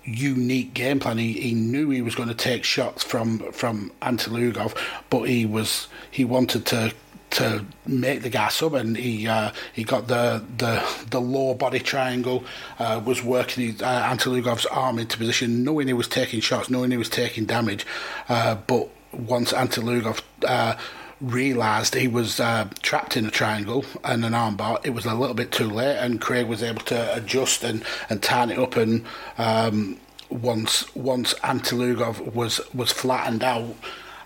unique 0.05 0.75
game 0.75 1.00
plan. 1.00 1.19
He, 1.19 1.32
he 1.32 1.55
knew 1.55 1.91
he 1.91 2.02
was 2.02 2.14
going 2.14 2.29
to 2.29 2.35
take 2.35 2.64
shots 2.64 3.02
from 3.02 3.38
from 3.52 3.93
Antilugov, 4.03 4.77
but 5.10 5.22
he 5.22 5.46
was 5.46 5.89
he 6.10 6.24
wanted 6.24 6.67
to 6.67 6.93
to 7.34 7.64
make 7.86 8.22
the 8.22 8.31
guy 8.31 8.48
sub, 8.48 8.74
and 8.74 8.96
he 8.96 9.26
uh, 9.26 9.50
he 9.72 9.84
got 9.84 10.06
the 10.06 10.43
the 10.56 10.82
the 11.10 11.20
low 11.20 11.55
body 11.55 11.81
triangle, 11.81 12.44
uh, 12.79 13.00
was 13.05 13.22
working 13.22 13.70
uh, 13.82 14.08
Antilugov's 14.10 14.67
arm 14.67 14.98
into 14.98 15.19
position, 15.19 15.64
knowing 15.64 15.88
he 15.88 15.93
was 15.93 16.08
taking 16.08 16.41
shots, 16.41 16.70
knowing 16.70 16.91
he 16.91 16.96
was 16.96 17.08
taking 17.08 17.44
damage, 17.44 17.84
uh, 18.29 18.55
but 18.55 18.88
once 19.12 19.53
Antilugov 19.53 20.22
uh, 20.46 20.76
realised 21.20 21.94
he 21.94 22.08
was 22.08 22.38
uh, 22.38 22.69
trapped 22.82 23.17
in 23.17 23.26
a 23.26 23.31
triangle 23.31 23.84
and 24.05 24.24
an 24.24 24.32
armbar, 24.32 24.84
it 24.84 24.91
was 24.91 25.05
a 25.05 25.14
little 25.14 25.34
bit 25.34 25.50
too 25.50 25.69
late, 25.69 25.96
and 25.98 26.20
Craig 26.20 26.46
was 26.46 26.62
able 26.62 26.82
to 26.82 27.14
adjust 27.17 27.64
and, 27.64 27.84
and 28.08 28.22
tighten 28.22 28.53
it 28.53 28.58
up. 28.58 28.76
And 28.76 29.05
um, 29.38 29.98
once 30.31 30.94
once 30.94 31.34
Antilugov 31.34 32.32
was 32.32 32.60
was 32.72 32.93
flattened 32.93 33.43
out, 33.43 33.74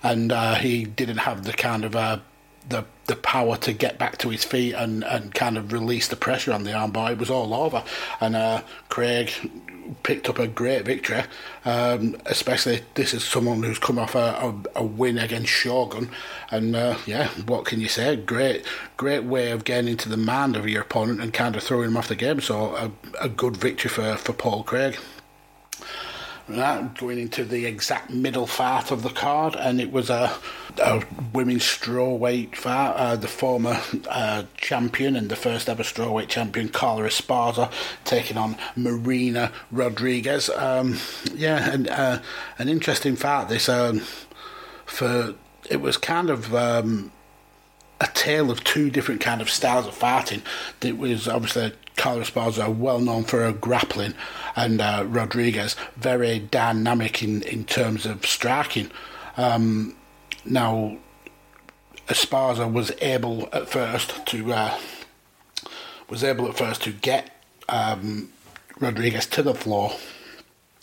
and 0.03 0.31
he 0.59 0.85
didn't 0.85 1.19
have 1.19 1.45
the 1.45 1.55
kind 1.55 1.85
of 1.87 2.21
the 2.69 2.85
the 3.07 3.17
power 3.17 3.57
to 3.57 3.73
get 3.73 3.99
back 3.99 4.19
to 4.19 4.29
his 4.29 4.45
feet 4.45 4.75
and, 4.75 5.03
and 5.03 5.35
kind 5.35 5.57
of 5.57 5.73
release 5.73 6.09
the 6.09 6.17
pressure 6.17 6.53
on 6.53 6.65
the 6.65 6.71
armbar, 6.71 7.13
it 7.13 7.19
was 7.19 7.31
all 7.31 7.55
over. 7.55 7.83
And 8.21 8.37
uh, 8.37 8.63
Craig 8.91 9.31
picked 10.03 10.29
up 10.29 10.39
a 10.39 10.47
great 10.47 10.85
victory. 10.85 11.23
Um, 11.65 12.17
especially 12.27 12.83
this 12.95 13.15
is 13.15 13.25
someone 13.25 13.63
who's 13.63 13.79
come 13.79 13.99
off 13.99 14.15
a, 14.15 14.19
a, 14.77 14.81
a 14.81 14.85
win 14.85 15.19
against 15.19 15.51
Shogun, 15.51 16.11
and 16.51 16.77
uh, 16.77 16.99
yeah, 17.07 17.29
what 17.47 17.65
can 17.65 17.81
you 17.81 17.89
say? 17.89 18.17
Great, 18.17 18.65
great 18.97 19.25
way 19.25 19.51
of 19.51 19.65
getting 19.65 19.91
into 19.91 20.09
the 20.09 20.17
mind 20.17 20.57
of 20.57 20.69
your 20.69 20.83
opponent 20.83 21.21
and 21.21 21.33
kind 21.33 21.57
of 21.57 21.63
throwing 21.63 21.89
him 21.89 21.97
off 21.97 22.09
the 22.09 22.17
game. 22.17 22.41
So 22.41 22.77
a, 22.77 22.91
a 23.21 23.29
good 23.29 23.57
victory 23.57 23.91
for 23.91 24.17
for 24.17 24.33
Paul 24.33 24.63
Craig. 24.63 24.99
Going 26.49 27.19
into 27.19 27.45
the 27.45 27.67
exact 27.67 28.09
middle 28.09 28.47
fight 28.47 28.91
of 28.91 29.03
the 29.03 29.11
card, 29.11 29.55
and 29.55 29.81
it 29.81 29.93
was 29.93 30.09
a, 30.09 30.35
a 30.79 31.05
women's 31.35 31.63
strawweight 31.63 32.57
fight. 32.57 32.93
Uh, 32.93 33.17
the 33.17 33.29
former 33.29 33.79
uh, 34.09 34.45
champion 34.57 35.15
and 35.15 35.29
the 35.29 35.37
first 35.37 35.69
ever 35.69 35.83
strawweight 35.83 36.29
champion, 36.29 36.71
Carla 36.71 37.03
Esparza, 37.03 37.71
taking 38.05 38.39
on 38.39 38.57
Marina 38.77 39.53
Rodriguez. 39.71 40.49
Um, 40.49 40.99
yeah, 41.35 41.71
and 41.71 41.87
uh, 41.89 42.21
an 42.59 42.71
interesting 42.71 43.15
fight. 43.15 43.51
This 43.51 43.69
um, 43.69 44.01
for 44.87 45.35
it 45.69 45.83
was 45.83 45.99
kind 45.99 46.31
of. 46.31 46.55
Um, 46.55 47.13
a 48.01 48.07
tale 48.15 48.49
of 48.49 48.63
two 48.63 48.91
different 48.91 49.21
kind 49.21 49.41
of 49.41 49.51
styles 49.51 49.85
of 49.85 49.93
fighting. 49.93 50.41
It 50.81 50.99
was 50.99 51.27
obviously 51.27 51.73
Carla 51.97 52.23
Esparza, 52.23 52.75
well 52.75 53.01
known 53.01 53.25
for 53.25 53.41
her 53.41 53.53
grappling, 53.53 54.15
and 54.59 54.81
uh, 54.81 55.05
Rodriguez, 55.07 55.77
very 55.97 56.41
dynamic 56.41 57.23
in, 57.23 57.43
in 57.43 57.65
terms 57.65 58.05
of 58.05 58.27
striking. 58.27 58.91
Um, 59.37 59.95
now, 60.45 60.99
Esparza 62.09 62.71
was 62.71 62.91
able 63.01 63.49
at 63.53 63.69
first 63.69 64.27
to 64.27 64.53
uh, 64.53 64.77
was 66.11 66.25
able 66.25 66.49
at 66.49 66.57
first 66.57 66.83
to 66.83 66.91
get 66.91 67.31
um, 67.69 68.33
Rodriguez 68.81 69.27
to 69.27 69.45
the 69.45 69.55
floor 69.55 69.93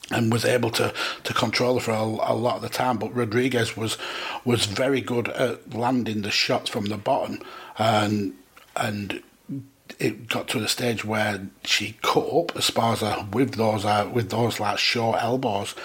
and 0.10 0.32
was 0.32 0.46
able 0.46 0.70
to, 0.70 0.94
to 1.24 1.34
control 1.34 1.79
for 1.82 1.91
a, 1.91 2.03
a, 2.03 2.36
lot 2.36 2.55
of 2.55 2.62
the 2.62 2.70
time. 2.70 2.98
But 2.98 3.13
Rodriguez 3.13 3.75
was 3.75 3.98
was 4.46 4.67
very 4.67 5.01
good 5.01 5.27
at 5.27 5.74
landing 5.74 6.22
the 6.22 6.32
shots 6.32 6.70
from 6.70 6.86
the 6.86 6.98
bottom, 6.98 7.39
and 7.77 8.36
and 8.77 9.22
it 10.00 10.28
got 10.28 10.48
to 10.50 10.60
the 10.60 10.68
stage 10.68 11.06
where 11.06 11.48
she 11.64 11.98
cut 12.02 12.25
up 12.25 12.48
Esparza 12.54 13.32
with 13.34 13.56
those 13.56 13.86
uh, 13.86 14.10
with 14.12 14.30
those 14.30 14.60
like 14.60 14.78
short 14.78 15.22
elbows. 15.22 15.75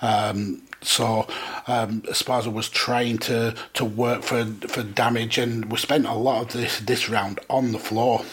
Um, 0.00 0.62
so 0.82 1.26
um, 1.66 2.02
Esparza 2.02 2.52
was 2.52 2.68
trying 2.68 3.18
to, 3.18 3.54
to 3.74 3.84
work 3.84 4.22
for 4.22 4.44
for 4.68 4.82
damage, 4.82 5.38
and 5.38 5.70
we 5.70 5.78
spent 5.78 6.06
a 6.06 6.14
lot 6.14 6.42
of 6.42 6.52
this 6.52 6.80
this 6.80 7.08
round 7.08 7.40
on 7.48 7.72
the 7.72 7.78
floor. 7.78 8.24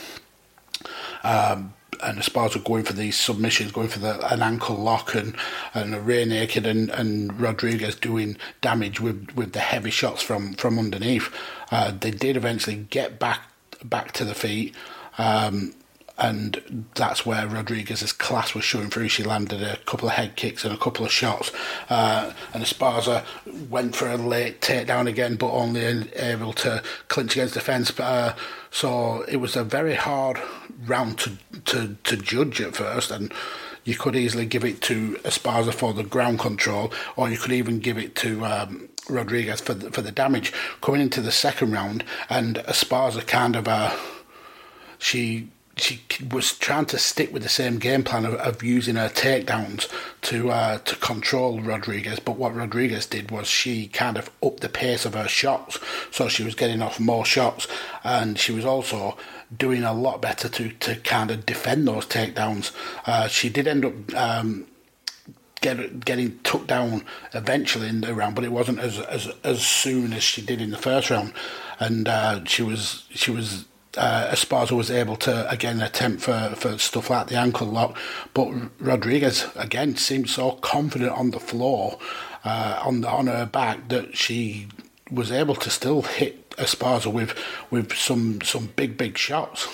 Um, 1.24 1.74
and 2.02 2.18
Esparza 2.20 2.62
going 2.64 2.84
for 2.84 2.94
these 2.94 3.18
submissions, 3.18 3.72
going 3.72 3.88
for 3.88 4.00
the, 4.00 4.34
an 4.34 4.42
ankle 4.42 4.76
lock 4.76 5.16
and, 5.16 5.36
and 5.74 5.96
a 5.96 6.02
rear 6.02 6.26
naked, 6.26 6.66
and, 6.66 6.90
and 6.90 7.40
Rodriguez 7.40 7.96
doing 7.96 8.36
damage 8.60 9.00
with, 9.00 9.32
with 9.36 9.54
the 9.54 9.60
heavy 9.60 9.92
shots 9.92 10.22
from, 10.22 10.54
from 10.56 10.78
underneath. 10.78 11.34
Uh, 11.72 11.92
they 11.92 12.12
did 12.12 12.36
eventually 12.36 12.76
get 12.76 13.20
back 13.20 13.42
back 13.84 14.12
to 14.14 14.26
the 14.26 14.36
feet. 14.36 14.76
Um, 15.18 15.74
and 16.18 16.86
that's 16.94 17.26
where 17.26 17.48
Rodriguez's 17.48 18.14
class 18.14 18.54
was 18.54 18.64
showing 18.64 18.90
through. 18.90 19.10
She 19.10 19.24
landed 19.24 19.64
a 19.64 19.78
couple 19.78 20.08
of 20.08 20.14
head 20.14 20.36
kicks 20.36 20.64
and 20.64 20.74
a 20.74 20.78
couple 20.78 21.06
of 21.06 21.12
shots, 21.12 21.52
uh, 21.90 22.32
and 22.54 22.64
Esparza 22.64 23.24
went 23.70 23.96
for 23.96 24.08
a 24.08 24.18
late 24.18 24.62
takedown 24.62 25.08
again, 25.08 25.36
but 25.36 25.52
only 25.52 25.82
able 26.16 26.54
to 26.54 26.84
clinch 27.08 27.36
against 27.36 27.56
the 27.56 27.62
fence. 27.62 28.00
Uh, 28.00 28.36
so 28.70 29.24
it 29.24 29.38
was 29.38 29.56
a 29.56 29.64
very 29.64 29.96
hard 29.96 30.40
round 30.86 31.18
to, 31.20 31.32
to, 31.66 31.98
to 32.04 32.16
judge 32.16 32.62
at 32.62 32.76
first, 32.76 33.10
and 33.10 33.34
you 33.84 33.96
could 33.96 34.16
easily 34.16 34.46
give 34.46 34.64
it 34.64 34.82
to 34.82 35.16
Esparza 35.24 35.74
for 35.74 35.94
the 35.94 36.04
ground 36.04 36.40
control, 36.40 36.94
or 37.16 37.30
you 37.30 37.38
could 37.38 37.52
even 37.52 37.80
give 37.80 37.98
it 37.98 38.16
to 38.18 38.46
um, 38.46 38.88
Rodriguez 39.10 39.62
for 39.62 39.74
the, 39.74 39.92
for 39.92 40.02
the 40.02 40.12
damage 40.12 40.54
coming 40.82 41.02
into 41.02 41.22
the 41.22 41.32
second 41.32 41.72
round, 41.72 42.04
and 42.30 42.58
Esparza 42.58 43.26
kind 43.26 43.56
of 43.56 43.68
uh, 43.68 43.96
she 45.04 45.50
she 45.76 46.00
was 46.32 46.54
trying 46.54 46.86
to 46.86 47.00
stick 47.00 47.34
with 47.34 47.42
the 47.42 47.50
same 47.50 47.80
game 47.80 48.04
plan 48.04 48.26
of, 48.26 48.36
of 48.36 48.62
using 48.62 48.96
her 48.96 49.10
takedowns 49.10 49.92
to 50.22 50.50
uh, 50.52 50.78
to 50.80 50.96
control 50.98 51.60
Rodriguez. 51.62 52.20
But 52.20 52.38
what 52.38 52.56
Rodriguez 52.56 53.06
did 53.06 53.32
was 53.32 53.48
she 53.48 53.88
kind 53.88 54.18
of 54.18 54.30
upped 54.42 54.62
the 54.62 54.70
pace 54.70 55.04
of 55.04 55.16
her 55.16 55.28
shots, 55.28 55.80
so 56.12 56.30
she 56.30 56.44
was 56.44 56.56
getting 56.56 56.82
off 56.82 57.00
more 57.00 57.26
shots, 57.26 57.68
and 58.04 58.40
she 58.40 58.54
was 58.54 58.66
also 58.66 59.18
doing 59.56 59.84
a 59.84 59.94
lot 59.94 60.22
better 60.22 60.48
to 60.48 60.70
to 60.70 60.96
kind 60.98 61.32
of 61.32 61.46
defend 61.46 61.88
those 61.88 62.06
takedowns. 62.06 62.72
Uh, 63.06 63.28
she 63.28 63.50
did 63.50 63.68
end 63.68 63.86
up. 63.86 64.16
Um, 64.16 64.68
Get, 65.62 66.04
getting 66.04 66.40
took 66.40 66.68
down 66.68 67.06
eventually 67.34 67.88
in 67.88 68.02
the 68.02 68.14
round, 68.14 68.36
but 68.36 68.44
it 68.44 68.52
wasn't 68.52 68.80
as 68.80 69.00
as 69.00 69.32
as 69.46 69.66
soon 69.66 70.12
as 70.12 70.22
she 70.22 70.42
did 70.42 70.60
in 70.60 70.72
the 70.72 70.78
first 70.78 71.10
round, 71.10 71.32
and 71.80 72.06
uh, 72.06 72.44
she 72.44 72.64
was 72.64 73.06
she 73.12 73.32
was 73.32 73.64
uh, 73.98 74.30
Esparza 74.32 74.72
was 74.72 74.90
able 74.90 75.16
to 75.18 75.50
again 75.50 75.82
attempt 75.82 76.24
for, 76.24 76.54
for 76.56 76.78
stuff 76.78 77.10
like 77.10 77.28
the 77.28 77.38
ankle 77.38 77.68
lock, 77.68 77.98
but 78.34 78.52
Rodriguez 78.80 79.48
again 79.56 79.96
seemed 79.96 80.30
so 80.30 80.54
confident 80.54 81.12
on 81.12 81.32
the 81.32 81.40
floor, 81.40 82.00
uh, 82.44 82.82
on 82.84 83.02
the, 83.02 83.10
on 83.10 83.28
her 83.28 83.46
back 83.46 83.90
that 83.90 84.18
she 84.18 84.68
was 85.12 85.32
able 85.32 85.56
to 85.56 85.70
still 85.70 86.02
hit 86.02 86.50
Esparza 86.52 87.12
with 87.12 87.38
with 87.70 87.94
some 87.94 88.42
some 88.42 88.72
big 88.76 88.98
big 88.98 89.18
shots, 89.18 89.68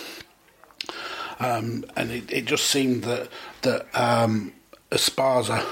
um, 1.39 1.85
and 1.95 2.11
it, 2.11 2.31
it 2.31 2.45
just 2.45 2.65
seemed 2.65 3.03
that 3.03 3.29
that 3.61 3.88
um, 3.93 4.53
Esparza 4.91 5.65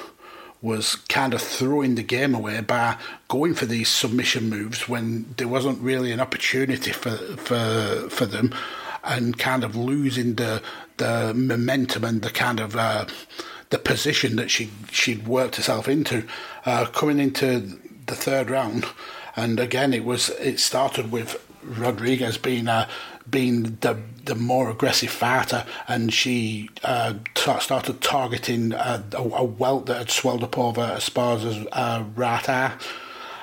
was 0.61 0.95
kind 1.07 1.33
of 1.33 1.41
throwing 1.41 1.95
the 1.95 2.03
game 2.03 2.33
away 2.33 2.59
by 2.61 2.97
going 3.27 3.53
for 3.53 3.65
these 3.65 3.89
submission 3.89 4.49
moves 4.49 4.89
when 4.89 5.33
there 5.37 5.47
wasn't 5.47 5.79
really 5.81 6.11
an 6.11 6.19
opportunity 6.19 6.91
for 6.91 7.15
for 7.37 8.09
for 8.09 8.25
them, 8.25 8.53
and 9.03 9.37
kind 9.37 9.63
of 9.63 9.75
losing 9.75 10.35
the 10.35 10.61
the 10.97 11.33
momentum 11.33 12.03
and 12.03 12.21
the 12.21 12.29
kind 12.29 12.59
of 12.59 12.75
uh, 12.75 13.05
the 13.69 13.77
position 13.77 14.35
that 14.37 14.49
she 14.49 14.69
she'd 14.91 15.27
worked 15.27 15.57
herself 15.57 15.87
into, 15.87 16.23
uh, 16.65 16.85
coming 16.85 17.19
into 17.19 17.79
the 18.07 18.15
third 18.15 18.49
round, 18.49 18.85
and 19.35 19.59
again 19.59 19.93
it 19.93 20.03
was 20.03 20.29
it 20.39 20.59
started 20.59 21.11
with 21.11 21.43
Rodriguez 21.63 22.37
being 22.37 22.67
a 22.67 22.87
being 23.29 23.77
the 23.81 23.97
the 24.27 24.35
more 24.35 24.69
aggressive 24.69 25.09
fighter, 25.09 25.65
and 25.87 26.13
she 26.13 26.69
uh, 26.83 27.13
t- 27.33 27.59
started 27.59 28.01
targeting 28.01 28.73
uh, 28.73 29.01
a, 29.13 29.21
a, 29.21 29.43
welt 29.43 29.87
that 29.87 29.97
had 29.97 30.11
swelled 30.11 30.43
up 30.43 30.57
over 30.57 30.81
Esparza's 30.81 31.65
uh, 31.71 32.03
right 32.15 32.47
eye. 32.47 32.73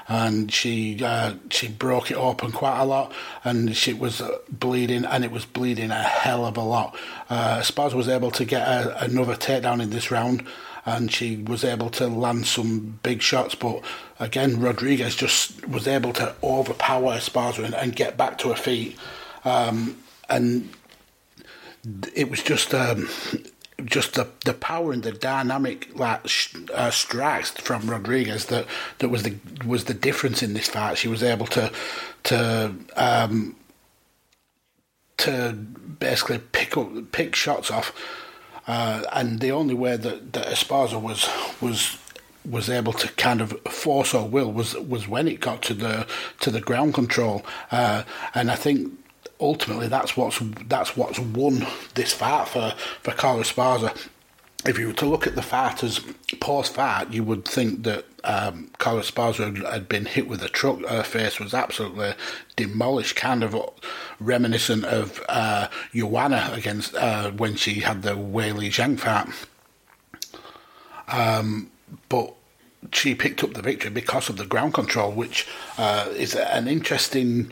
And 0.06 0.52
she 0.52 1.02
uh, 1.02 1.36
she 1.48 1.66
broke 1.66 2.10
it 2.10 2.18
open 2.18 2.52
quite 2.52 2.78
a 2.78 2.84
lot, 2.84 3.10
and 3.42 3.74
she 3.74 3.94
was 3.94 4.20
bleeding, 4.50 5.06
and 5.06 5.24
it 5.24 5.30
was 5.30 5.46
bleeding 5.46 5.90
a 5.90 6.02
hell 6.02 6.44
of 6.44 6.58
a 6.58 6.62
lot. 6.62 6.94
Uh, 7.30 7.60
Esparza 7.60 7.94
was 7.94 8.06
able 8.06 8.30
to 8.32 8.44
get 8.44 8.68
a, 8.68 9.02
another 9.02 9.34
takedown 9.34 9.82
in 9.82 9.88
this 9.88 10.10
round, 10.10 10.46
and 10.84 11.10
she 11.10 11.36
was 11.36 11.64
able 11.64 11.88
to 11.88 12.06
land 12.06 12.46
some 12.46 12.98
big 13.02 13.22
shots. 13.22 13.54
But 13.54 13.82
again, 14.20 14.60
Rodriguez 14.60 15.16
just 15.16 15.66
was 15.66 15.88
able 15.88 16.12
to 16.12 16.34
overpower 16.42 17.14
Esparza 17.14 17.64
and, 17.64 17.74
and 17.74 17.96
get 17.96 18.18
back 18.18 18.36
to 18.38 18.50
her 18.50 18.56
feet. 18.56 18.98
Um, 19.46 19.96
and 20.28 20.68
it 22.14 22.30
was 22.30 22.42
just 22.42 22.74
um, 22.74 23.08
just 23.84 24.14
the 24.14 24.28
the 24.44 24.54
power 24.54 24.92
and 24.92 25.02
the 25.02 25.12
dynamic 25.12 25.88
like 25.94 26.26
uh, 26.74 26.90
strikes 26.90 27.50
from 27.50 27.88
Rodriguez 27.88 28.46
that 28.46 28.66
that 28.98 29.08
was 29.08 29.22
the 29.22 29.36
was 29.66 29.84
the 29.84 29.94
difference 29.94 30.42
in 30.42 30.54
this 30.54 30.68
fight. 30.68 30.98
She 30.98 31.08
was 31.08 31.22
able 31.22 31.46
to 31.48 31.72
to 32.24 32.74
um, 32.96 33.56
to 35.18 35.52
basically 35.52 36.38
pick 36.38 36.76
up 36.76 37.12
pick 37.12 37.34
shots 37.34 37.70
off, 37.70 37.92
uh, 38.66 39.02
and 39.12 39.40
the 39.40 39.52
only 39.52 39.74
way 39.74 39.96
that 39.96 40.32
that 40.32 40.46
Esparza 40.46 41.00
was 41.00 41.28
was 41.60 41.98
was 42.48 42.68
able 42.68 42.92
to 42.92 43.08
kind 43.14 43.40
of 43.40 43.58
force 43.62 44.12
her 44.12 44.22
will 44.22 44.52
was 44.52 44.74
was 44.76 45.08
when 45.08 45.26
it 45.26 45.40
got 45.40 45.62
to 45.62 45.74
the 45.74 46.06
to 46.40 46.50
the 46.50 46.60
ground 46.60 46.94
control, 46.94 47.44
uh, 47.70 48.04
and 48.34 48.50
I 48.50 48.54
think 48.54 48.92
ultimately 49.40 49.88
that's 49.88 50.16
what's 50.16 50.40
that's 50.66 50.96
what's 50.96 51.18
won 51.18 51.66
this 51.94 52.12
fight 52.12 52.48
for 52.48 52.74
for 53.02 53.12
Carla 53.12 53.42
Esparza. 53.42 54.08
If 54.66 54.78
you 54.78 54.86
were 54.86 54.94
to 54.94 55.06
look 55.06 55.26
at 55.26 55.34
the 55.34 55.42
fighters 55.42 56.00
post 56.40 56.74
fight, 56.74 57.12
you 57.12 57.22
would 57.22 57.44
think 57.44 57.82
that 57.82 58.06
um, 58.24 58.70
Carla 58.78 59.02
Esparza 59.02 59.70
had 59.70 59.88
been 59.88 60.06
hit 60.06 60.26
with 60.26 60.42
a 60.42 60.48
truck. 60.48 60.80
Her 60.86 61.02
face 61.02 61.38
was 61.38 61.52
absolutely 61.52 62.14
demolished, 62.56 63.14
kind 63.14 63.44
of 63.44 63.54
reminiscent 64.18 64.86
of 64.86 65.22
uh, 65.28 65.68
Joanna 65.94 66.50
against 66.54 66.94
uh, 66.94 67.30
when 67.32 67.56
she 67.56 67.80
had 67.80 68.02
the 68.02 68.16
Weili 68.16 68.68
Zhang 68.68 68.98
fight. 68.98 69.28
Um, 71.08 71.70
but 72.08 72.34
she 72.92 73.14
picked 73.14 73.44
up 73.44 73.54
the 73.54 73.62
victory 73.62 73.90
because 73.90 74.28
of 74.28 74.36
the 74.36 74.46
ground 74.46 74.72
control, 74.74 75.12
which 75.12 75.46
uh, 75.76 76.08
is 76.16 76.34
an 76.34 76.68
interesting 76.68 77.50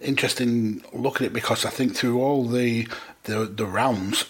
interesting 0.00 0.82
look 0.92 1.16
at 1.16 1.26
it 1.26 1.32
because 1.32 1.64
I 1.64 1.70
think 1.70 1.96
through 1.96 2.20
all 2.20 2.46
the 2.46 2.88
the, 3.24 3.44
the 3.44 3.66
rounds, 3.66 4.24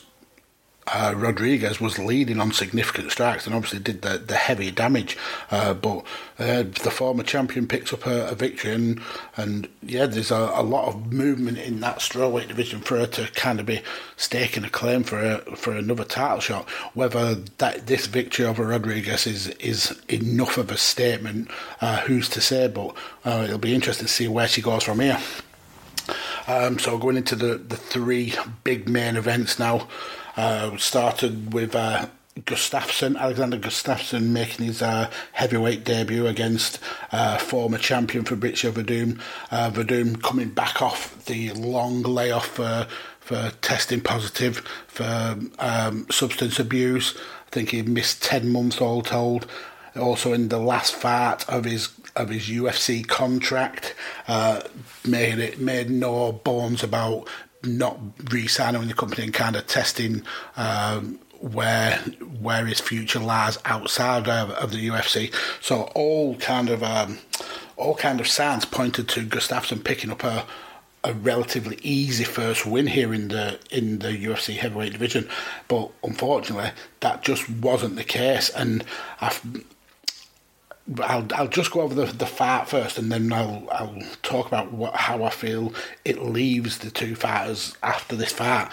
uh, 0.92 1.14
Rodriguez 1.16 1.80
was 1.80 1.98
leading 1.98 2.40
on 2.40 2.52
significant 2.52 3.12
strikes 3.12 3.46
and 3.46 3.54
obviously 3.54 3.78
did 3.78 4.02
the, 4.02 4.18
the 4.18 4.34
heavy 4.34 4.70
damage. 4.70 5.16
Uh, 5.50 5.74
but 5.74 6.04
uh, 6.38 6.62
the 6.62 6.90
former 6.90 7.22
champion 7.22 7.68
picks 7.68 7.92
up 7.92 8.06
a, 8.06 8.28
a, 8.28 8.34
victory, 8.34 8.72
and, 8.72 9.00
and 9.36 9.68
yeah, 9.82 10.06
there's 10.06 10.30
a, 10.30 10.52
a, 10.54 10.62
lot 10.62 10.88
of 10.88 11.12
movement 11.12 11.58
in 11.58 11.80
that 11.80 11.98
strawweight 11.98 12.48
division 12.48 12.80
for 12.80 12.98
her 12.98 13.06
to 13.06 13.30
kind 13.32 13.60
of 13.60 13.66
be 13.66 13.82
staking 14.16 14.64
a 14.64 14.70
claim 14.70 15.04
for 15.04 15.20
a, 15.20 15.38
for 15.56 15.72
another 15.72 16.04
title 16.04 16.40
shot. 16.40 16.68
Whether 16.94 17.34
that 17.58 17.86
this 17.86 18.06
victory 18.06 18.46
over 18.46 18.66
Rodriguez 18.66 19.26
is 19.26 19.48
is 19.58 20.00
enough 20.08 20.56
of 20.58 20.70
a 20.70 20.76
statement, 20.76 21.50
uh, 21.80 21.98
who's 22.00 22.28
to 22.30 22.40
say? 22.40 22.68
But 22.68 22.96
uh, 23.24 23.42
it'll 23.44 23.58
be 23.58 23.74
interesting 23.74 24.06
to 24.06 24.12
see 24.12 24.28
where 24.28 24.48
she 24.48 24.62
goes 24.62 24.82
from 24.82 25.00
here. 25.00 25.18
Um, 26.50 26.80
so 26.80 26.99
going 26.99 27.16
into 27.16 27.37
the, 27.37 27.59
the 27.59 27.76
three 27.76 28.35
big 28.64 28.88
main 28.88 29.16
events 29.16 29.59
now. 29.59 29.87
Uh, 30.37 30.76
started 30.78 31.52
with 31.52 31.76
uh, 31.76 32.07
Gustafsson, 32.40 33.16
Alexander 33.16 33.57
Gustafsson 33.57 34.28
making 34.30 34.66
his 34.66 34.83
uh, 34.83 35.11
heavyweight 35.33 35.85
debut 35.85 36.26
against 36.26 36.80
uh, 37.12 37.38
former 37.38 37.78
champion 37.78 38.25
Fabricio 38.25 38.73
Werdum. 38.73 39.21
Uh, 39.52 39.71
Werdum 39.71 40.21
coming 40.23 40.49
back 40.49 40.83
off 40.83 41.25
the 41.26 41.52
long 41.52 42.02
layoff 42.02 42.47
for 42.47 42.88
for 43.21 43.52
testing 43.62 44.00
positive 44.00 44.59
for 44.88 45.38
um, 45.61 46.07
substance 46.11 46.59
abuse. 46.59 47.16
I 47.47 47.50
think 47.50 47.71
he 47.71 47.83
missed 47.83 48.25
ten 48.25 48.49
months 48.49 48.80
all 48.80 49.02
told. 49.02 49.47
Also, 49.95 50.33
in 50.33 50.49
the 50.49 50.59
last 50.59 51.00
part 51.00 51.49
of 51.49 51.64
his 51.64 51.88
of 52.17 52.29
his 52.29 52.49
UFC 52.49 53.07
contract, 53.07 53.95
uh, 54.29 54.62
made 55.07 55.38
it 55.38 55.59
made 55.61 55.90
no 55.90 56.33
bones 56.33 56.83
about 56.83 57.29
not 57.62 57.99
re-signing 58.31 58.88
the 58.88 58.95
company 58.95 59.25
and 59.25 59.35
kind 59.35 59.57
of 59.57 59.67
testing 59.67 60.23
um, 60.57 61.19
where 61.40 61.97
where 62.40 62.67
his 62.67 62.81
future 62.81 63.19
lies 63.19 63.59
outside 63.64 64.29
of, 64.29 64.50
of 64.50 64.71
the 64.73 64.88
UFC. 64.88 65.33
So 65.61 65.83
all 65.95 66.37
kind 66.37 66.71
of 66.71 66.83
um, 66.83 67.19
all 67.76 67.95
kind 67.95 68.21
of 68.21 68.29
signs 68.29 68.64
pointed 68.64 69.09
to 69.11 69.26
Gustafsson 69.26 69.85
picking 69.85 70.11
up 70.11 70.25
a 70.25 70.47
a 71.02 71.14
relatively 71.14 71.79
easy 71.83 72.25
first 72.25 72.67
win 72.67 72.87
here 72.87 73.14
in 73.14 73.29
the 73.29 73.59
in 73.71 74.00
the 74.00 74.09
UFC 74.09 74.57
heavyweight 74.57 74.93
division, 74.93 75.29
but 75.69 75.90
unfortunately 76.05 76.71
that 77.00 77.23
just 77.23 77.49
wasn't 77.49 77.97
the 77.97 78.05
case. 78.05 78.50
And 78.50 78.85
I've, 79.21 79.40
I'll 80.99 81.26
I'll 81.35 81.49
just 81.49 81.70
go 81.70 81.82
over 81.82 81.94
the 81.94 82.12
the 82.12 82.26
fight 82.26 82.68
first, 82.68 82.99
and 82.99 83.12
then 83.12 83.32
I'll 83.32 83.66
I'll 83.70 84.02
talk 84.23 84.47
about 84.47 84.73
what 84.73 84.94
how 84.97 85.23
I 85.23 85.30
feel 85.30 85.73
it 86.04 86.23
leaves 86.23 86.78
the 86.78 86.90
two 86.90 87.14
fighters 87.14 87.76
after 87.82 88.16
this 88.16 88.32
fight. 88.32 88.73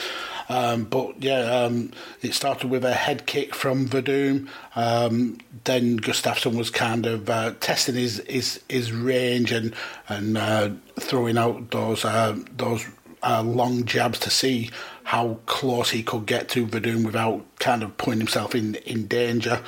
Um, 0.49 0.85
but 0.85 1.21
yeah, 1.21 1.63
um, 1.63 1.91
it 2.21 2.33
started 2.33 2.69
with 2.69 2.85
a 2.85 2.93
head 2.93 3.25
kick 3.25 3.53
from 3.53 3.87
Werdum. 3.89 4.47
Um, 4.75 5.39
then 5.65 5.99
Gustafsson 5.99 6.57
was 6.57 6.69
kind 6.69 7.05
of 7.05 7.29
uh, 7.29 7.53
testing 7.59 7.95
his, 7.95 8.23
his 8.27 8.61
his 8.67 8.91
range 8.91 9.51
and 9.51 9.75
and 10.09 10.37
uh, 10.37 10.69
throwing 10.99 11.37
out 11.37 11.71
those 11.71 12.03
uh, 12.03 12.37
those 12.55 12.85
uh, 13.21 13.43
long 13.43 13.85
jabs 13.85 14.19
to 14.19 14.29
see 14.29 14.71
how 15.03 15.39
close 15.45 15.91
he 15.91 16.01
could 16.01 16.25
get 16.25 16.49
to 16.49 16.65
Werdum 16.65 17.05
without 17.05 17.45
kind 17.59 17.83
of 17.83 17.95
putting 17.97 18.19
himself 18.19 18.55
in 18.55 18.75
in 18.75 19.07
danger. 19.07 19.61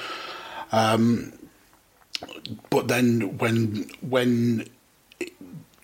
Um, 0.71 1.33
but 2.69 2.87
then 2.87 3.37
when 3.37 3.89
when 4.01 4.69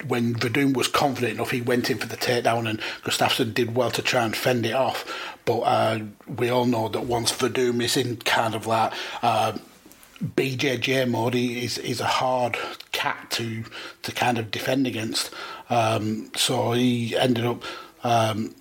when 0.08 0.36
Werdum 0.36 0.76
was 0.76 0.88
confident 0.88 1.34
enough, 1.34 1.52
he 1.52 1.62
went 1.62 1.90
in 1.90 1.98
for 1.98 2.08
the 2.08 2.18
takedown, 2.18 2.70
and 2.70 2.80
Gustafsson 3.04 3.54
did 3.54 3.76
well 3.76 3.92
to 3.92 4.02
try 4.02 4.24
and 4.24 4.36
fend 4.36 4.66
it 4.66 4.74
off. 4.74 5.38
But 5.46 5.60
uh, 5.62 6.00
we 6.28 6.50
all 6.50 6.66
know 6.66 6.90
that 6.90 7.06
once 7.06 7.32
Werdum 7.32 7.82
is 7.82 7.98
in 7.98 8.18
kind 8.18 8.56
of 8.56 8.68
like 8.68 8.94
uh, 9.22 9.58
BJJ 10.24 11.10
mode, 11.10 11.34
he 11.34 11.64
is 11.64 11.78
is 11.80 12.00
a 12.02 12.06
hard 12.06 12.58
cat 12.92 13.28
to 13.32 13.64
to 14.04 14.12
kind 14.12 14.38
of 14.38 14.52
defend 14.52 14.88
against. 14.88 15.34
Um, 15.70 16.32
so 16.36 16.74
he 16.74 17.18
ended 17.18 17.46
up 17.46 17.64
um, 18.04 18.54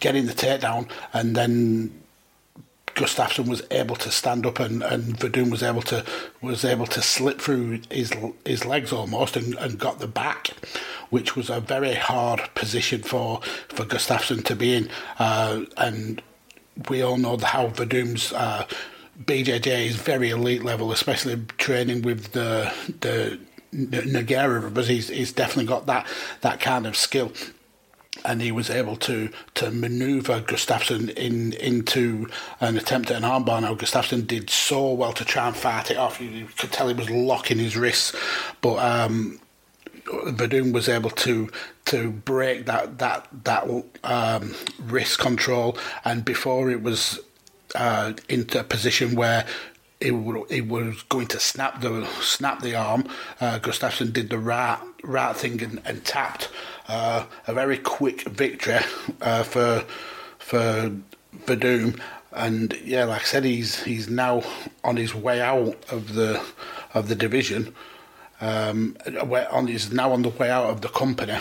getting 0.00 0.26
the 0.26 0.32
takedown, 0.32 0.88
and 1.12 1.36
then 1.36 2.02
Gustafsson 2.98 3.46
was 3.46 3.62
able 3.70 3.94
to 3.94 4.10
stand 4.10 4.44
up 4.44 4.58
and, 4.58 4.82
and 4.82 5.16
Werdum 5.20 5.52
was 5.52 5.62
able 5.62 5.82
to 5.82 6.04
was 6.42 6.64
able 6.64 6.86
to 6.86 7.00
slip 7.00 7.40
through 7.40 7.80
his 7.90 8.12
his 8.44 8.64
legs 8.64 8.92
almost 8.92 9.36
and, 9.36 9.54
and 9.54 9.78
got 9.78 10.00
the 10.00 10.08
back, 10.08 10.48
which 11.08 11.36
was 11.36 11.48
a 11.48 11.60
very 11.60 11.94
hard 11.94 12.50
position 12.56 13.02
for 13.02 13.40
for 13.68 13.84
Gustafsson 13.84 14.44
to 14.46 14.56
be 14.56 14.74
in. 14.74 14.90
Uh, 15.20 15.64
and 15.76 16.20
we 16.88 17.00
all 17.00 17.16
know 17.16 17.36
how 17.36 17.68
Werdum's 17.68 18.32
uh, 18.32 18.66
BJJ 19.24 19.86
is 19.86 19.94
very 19.94 20.30
elite 20.30 20.64
level, 20.64 20.90
especially 20.90 21.40
training 21.56 22.02
with 22.02 22.32
the 22.32 22.72
the 23.00 23.38
Nogueira, 23.72 24.74
but 24.74 24.86
he's 24.86 25.08
he's 25.08 25.32
definitely 25.32 25.66
got 25.66 25.86
that 25.86 26.04
that 26.40 26.58
kind 26.58 26.84
of 26.84 26.96
skill 26.96 27.30
and 28.24 28.42
he 28.42 28.52
was 28.52 28.70
able 28.70 28.96
to 28.96 29.30
to 29.54 29.70
manoeuvre 29.70 30.42
Gustafsson 30.42 31.10
in 31.10 31.52
into 31.54 32.28
an 32.60 32.76
attempt 32.76 33.10
at 33.10 33.18
an 33.18 33.22
armbar. 33.22 33.62
Now 33.62 33.74
Gustafsson 33.74 34.26
did 34.26 34.50
so 34.50 34.92
well 34.92 35.12
to 35.12 35.24
try 35.24 35.46
and 35.46 35.56
fight 35.56 35.90
it 35.90 35.96
off. 35.96 36.20
You, 36.20 36.46
could 36.56 36.72
tell 36.72 36.88
he 36.88 36.94
was 36.94 37.10
locking 37.10 37.58
his 37.58 37.76
wrists, 37.76 38.14
but 38.60 38.76
um, 38.76 39.40
was 40.72 40.88
able 40.88 41.10
to 41.10 41.50
to 41.86 42.10
break 42.10 42.66
that 42.66 42.98
that 42.98 43.26
that 43.44 43.84
um, 44.04 44.54
wrist 44.78 45.18
control, 45.18 45.76
and 46.04 46.24
before 46.24 46.70
it 46.70 46.82
was 46.82 47.20
uh, 47.74 48.12
into 48.28 48.60
a 48.60 48.64
position 48.64 49.14
where 49.14 49.46
it, 50.00 50.12
it 50.48 50.68
was 50.68 51.02
going 51.08 51.26
to 51.26 51.40
snap 51.40 51.80
the 51.80 52.06
snap 52.20 52.62
the 52.62 52.74
arm. 52.74 53.04
Uh, 53.40 53.58
Gustafsson 53.58 54.12
did 54.12 54.30
the 54.30 54.38
right 54.38 54.78
right 55.02 55.36
thing 55.36 55.62
and, 55.62 55.80
and 55.84 56.04
tapped 56.04 56.48
uh, 56.88 57.26
a 57.46 57.54
very 57.54 57.78
quick 57.78 58.22
victory 58.22 58.80
uh, 59.20 59.42
for 59.42 59.84
for 60.38 60.90
Werdum. 61.46 62.00
And 62.32 62.76
yeah, 62.84 63.04
like 63.04 63.22
I 63.22 63.24
said, 63.24 63.44
he's 63.44 63.82
he's 63.82 64.08
now 64.08 64.42
on 64.84 64.96
his 64.96 65.14
way 65.14 65.40
out 65.40 65.76
of 65.90 66.14
the 66.14 66.42
of 66.94 67.08
the 67.08 67.14
division. 67.14 67.74
Um, 68.40 68.96
on 69.50 69.66
he's 69.66 69.92
now 69.92 70.12
on 70.12 70.22
the 70.22 70.28
way 70.28 70.50
out 70.50 70.70
of 70.70 70.80
the 70.80 70.88
company, 70.88 71.38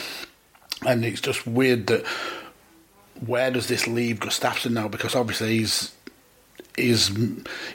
and 0.86 1.06
it's 1.06 1.22
just 1.22 1.46
weird 1.46 1.88
that 1.88 2.06
where 3.26 3.52
does 3.52 3.68
this 3.68 3.88
leave 3.88 4.20
Gustafsson 4.20 4.72
now? 4.72 4.88
Because 4.88 5.16
obviously 5.16 5.60
he's 5.60 5.94
is 6.78 7.12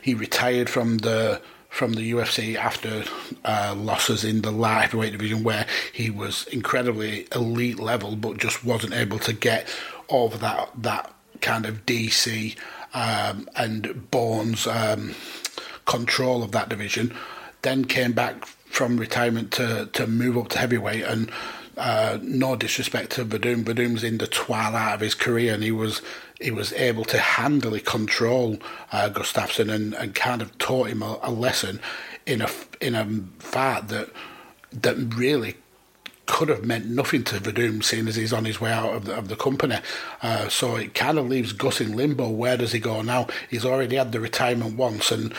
he 0.00 0.14
retired 0.14 0.70
from 0.70 0.98
the 0.98 1.40
from 1.72 1.94
the 1.94 2.12
UFC 2.12 2.54
after 2.54 3.02
uh, 3.46 3.74
losses 3.74 4.24
in 4.24 4.42
the 4.42 4.50
light 4.50 4.82
heavyweight 4.82 5.12
division, 5.12 5.42
where 5.42 5.66
he 5.90 6.10
was 6.10 6.46
incredibly 6.48 7.26
elite 7.34 7.80
level, 7.80 8.14
but 8.14 8.36
just 8.36 8.62
wasn't 8.62 8.92
able 8.92 9.18
to 9.18 9.32
get 9.32 9.66
over 10.10 10.36
that 10.36 10.68
that 10.76 11.14
kind 11.40 11.64
of 11.64 11.86
DC 11.86 12.54
um, 12.92 13.48
and 13.56 14.10
Bourne's 14.10 14.66
um, 14.66 15.14
control 15.86 16.42
of 16.42 16.52
that 16.52 16.68
division. 16.68 17.14
Then 17.62 17.86
came 17.86 18.12
back 18.12 18.44
from 18.44 18.98
retirement 18.98 19.50
to 19.52 19.88
to 19.94 20.06
move 20.06 20.36
up 20.36 20.48
to 20.50 20.58
heavyweight 20.58 21.04
and 21.04 21.32
uh, 21.78 22.18
no 22.20 22.54
disrespect 22.54 23.12
to 23.12 23.24
Werdum. 23.24 23.64
Werdum's 23.64 24.04
in 24.04 24.18
the 24.18 24.26
twilight 24.26 24.94
of 24.94 25.00
his 25.00 25.14
career, 25.14 25.54
and 25.54 25.62
he 25.62 25.70
was 25.70 26.02
he 26.42 26.50
was 26.50 26.72
able 26.74 27.04
to 27.06 27.18
handily 27.18 27.80
control 27.80 28.58
uh, 28.90 29.08
Gustafsson 29.08 29.72
and, 29.72 29.94
and 29.94 30.14
kind 30.14 30.42
of 30.42 30.56
taught 30.58 30.88
him 30.88 31.02
a, 31.02 31.18
a 31.22 31.30
lesson 31.30 31.80
in 32.26 32.42
a 32.42 32.48
in 32.80 32.94
a 32.94 33.06
fight 33.38 33.88
that 33.88 34.10
that 34.72 34.96
really 35.16 35.56
could 36.26 36.48
have 36.48 36.64
meant 36.64 36.86
nothing 36.86 37.24
to 37.24 37.36
Werdum, 37.36 37.82
seeing 37.82 38.08
as 38.08 38.16
he's 38.16 38.32
on 38.32 38.44
his 38.44 38.60
way 38.60 38.72
out 38.72 38.94
of 38.94 39.04
the, 39.04 39.14
of 39.14 39.28
the 39.28 39.36
company. 39.36 39.76
Uh, 40.22 40.48
so 40.48 40.76
it 40.76 40.94
kind 40.94 41.18
of 41.18 41.28
leaves 41.28 41.52
Gus 41.52 41.80
in 41.80 41.96
limbo. 41.96 42.28
Where 42.28 42.56
does 42.56 42.72
he 42.72 42.78
go 42.78 43.02
now? 43.02 43.26
He's 43.50 43.64
already 43.64 43.96
had 43.96 44.12
the 44.12 44.20
retirement 44.20 44.76
once, 44.76 45.10
and 45.10 45.34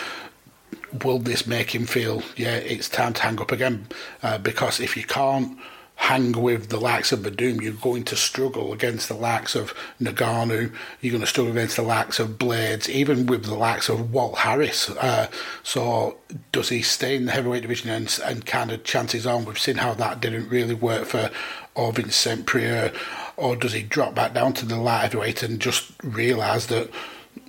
will 1.04 1.20
this 1.20 1.48
make 1.48 1.74
him 1.74 1.86
feel, 1.86 2.22
yeah, 2.36 2.58
it's 2.58 2.90
time 2.90 3.14
to 3.14 3.22
hang 3.24 3.40
up 3.40 3.52
again? 3.52 3.88
Uh, 4.22 4.38
because 4.38 4.80
if 4.80 4.96
you 4.96 5.04
can't 5.04 5.58
hang 6.04 6.34
with 6.34 6.68
the 6.68 6.80
likes 6.82 7.14
of 7.14 7.22
Werdum, 7.22 7.62
you're 7.62 7.72
going 7.72 8.04
to 8.04 8.16
struggle 8.18 8.74
against 8.74 9.08
the 9.08 9.14
likes 9.14 9.56
of 9.56 9.74
Ngannou, 10.02 10.70
you're 11.00 11.12
going 11.12 11.22
to 11.22 11.28
struggle 11.28 11.54
against 11.54 11.78
the 11.78 11.82
likes 11.82 12.20
of 12.20 12.38
Blaydes, 12.38 12.90
even 12.90 13.26
with 13.26 13.46
the 13.46 13.56
likes 13.56 13.88
of 13.88 14.12
Walt 14.12 14.40
Harris. 14.40 14.90
Uh, 14.90 15.30
so 15.64 16.18
does 16.52 16.68
he 16.68 16.82
stay 16.82 17.16
in 17.16 17.26
the 17.26 17.32
heavyweight 17.32 17.62
division 17.62 17.90
and, 17.90 18.20
and 18.26 18.46
kind 18.46 18.70
of 18.70 18.84
chances 18.84 19.26
on? 19.26 19.46
We've 19.46 19.58
seen 19.58 19.78
how 19.78 19.94
that 19.94 20.20
didn't 20.20 20.50
really 20.50 20.74
work 20.74 21.06
for 21.06 21.32
Ovince 21.78 22.12
St. 22.12 22.46
Preux, 22.46 22.92
or 23.38 23.56
does 23.56 23.72
he 23.72 23.82
drop 23.82 24.14
back 24.14 24.34
down 24.34 24.52
to 24.56 24.66
the 24.66 24.76
light 24.76 25.04
heavyweight 25.04 25.42
and 25.42 25.62
just 25.62 25.90
realise 26.04 26.66
that 26.66 26.90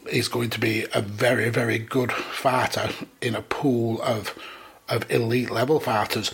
he's 0.09 0.29
going 0.29 0.51
to 0.51 0.61
be 0.61 0.87
a 0.95 1.01
very, 1.03 1.49
very 1.51 1.81
good 1.81 2.13
fighter 2.13 2.91
in 3.21 3.35
a 3.35 3.43
pool 3.43 4.01
of 4.03 4.33
of 4.89 5.11
elite 5.11 5.51
level 5.51 5.81
fighters? 5.81 6.33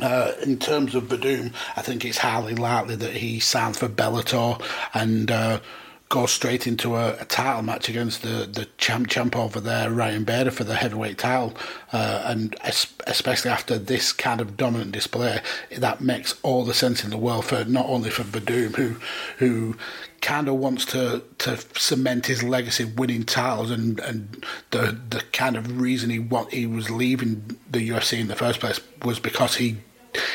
Uh, 0.00 0.32
in 0.42 0.58
terms 0.58 0.94
of 0.94 1.04
Werdum, 1.04 1.54
I 1.76 1.82
think 1.82 2.04
it's 2.04 2.18
highly 2.18 2.54
likely 2.54 2.96
that 2.96 3.12
he 3.12 3.40
signs 3.40 3.78
for 3.78 3.88
Bellator 3.88 4.62
and 4.92 5.30
uh, 5.30 5.60
goes 6.08 6.30
straight 6.30 6.66
into 6.66 6.94
a, 6.94 7.16
a, 7.18 7.24
title 7.24 7.62
match 7.62 7.88
against 7.88 8.22
the, 8.22 8.46
the 8.46 8.68
champ 8.78 9.08
champ 9.08 9.34
over 9.34 9.58
there, 9.58 9.90
Ryan 9.90 10.24
Bader, 10.24 10.50
for 10.50 10.64
the 10.64 10.76
heavyweight 10.76 11.18
title. 11.18 11.54
Uh, 11.92 12.22
and 12.26 12.54
es- 12.62 12.92
especially 13.06 13.50
after 13.50 13.78
this 13.78 14.12
kind 14.12 14.40
of 14.40 14.56
dominant 14.56 14.92
display, 14.92 15.40
that 15.78 16.00
makes 16.00 16.34
all 16.42 16.64
the 16.64 16.74
sense 16.74 17.02
in 17.02 17.10
the 17.10 17.16
world 17.16 17.46
for 17.46 17.64
not 17.64 17.86
only 17.86 18.10
for 18.10 18.22
Werdum, 18.22 18.76
who 18.76 18.96
who 19.38 19.76
kind 20.20 20.48
of 20.48 20.56
wants 20.56 20.84
to, 20.86 21.22
to 21.38 21.56
cement 21.78 22.26
his 22.26 22.42
legacy 22.42 22.84
winning 22.84 23.24
titles 23.24 23.70
and, 23.70 24.00
and 24.00 24.44
the 24.70 24.98
the 25.10 25.22
kind 25.32 25.56
of 25.56 25.80
reason 25.80 26.10
he 26.10 26.18
want 26.18 26.52
he 26.52 26.66
was 26.66 26.90
leaving 26.90 27.58
the 27.70 27.88
UFC 27.90 28.18
in 28.18 28.28
the 28.28 28.34
first 28.34 28.58
place 28.60 28.80
was 29.02 29.20
because 29.20 29.56
he 29.56 29.76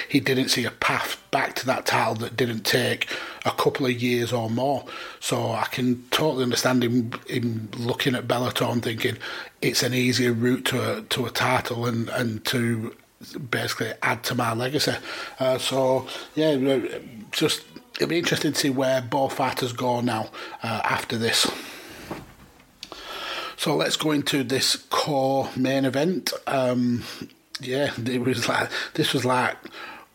he 0.07 0.19
didn't 0.19 0.49
see 0.49 0.65
a 0.65 0.71
path 0.71 1.21
back 1.31 1.55
to 1.55 1.65
that 1.65 1.85
title 1.85 2.15
that 2.15 2.35
didn't 2.35 2.61
take 2.65 3.07
a 3.45 3.51
couple 3.51 3.85
of 3.85 4.01
years 4.01 4.31
or 4.31 4.49
more. 4.49 4.85
So 5.19 5.51
I 5.51 5.65
can 5.65 6.03
totally 6.11 6.43
understand 6.43 6.83
him, 6.83 7.11
him 7.27 7.69
looking 7.77 8.15
at 8.15 8.27
Bellator 8.27 8.71
and 8.71 8.83
thinking 8.83 9.17
it's 9.61 9.83
an 9.83 9.93
easier 9.93 10.33
route 10.33 10.65
to 10.65 10.97
a, 10.97 11.01
to 11.03 11.25
a 11.25 11.29
title 11.29 11.85
and, 11.85 12.09
and 12.09 12.43
to 12.45 12.95
basically 13.49 13.93
add 14.01 14.23
to 14.25 14.35
my 14.35 14.53
legacy. 14.53 14.93
Uh, 15.39 15.57
so 15.57 16.07
yeah, 16.35 16.79
just 17.31 17.63
it'll 17.95 18.07
be 18.07 18.17
interesting 18.17 18.53
to 18.53 18.59
see 18.59 18.69
where 18.69 19.01
both 19.01 19.33
fighters 19.33 19.73
go 19.73 20.01
now 20.01 20.29
uh, 20.63 20.81
after 20.83 21.17
this. 21.17 21.49
So 23.57 23.75
let's 23.75 23.95
go 23.95 24.09
into 24.09 24.43
this 24.43 24.75
core 24.75 25.49
main 25.55 25.85
event. 25.85 26.33
Um, 26.47 27.03
yeah, 27.61 27.91
it 28.05 28.21
was 28.21 28.47
like 28.47 28.69
this 28.93 29.13
was 29.13 29.25
like 29.25 29.57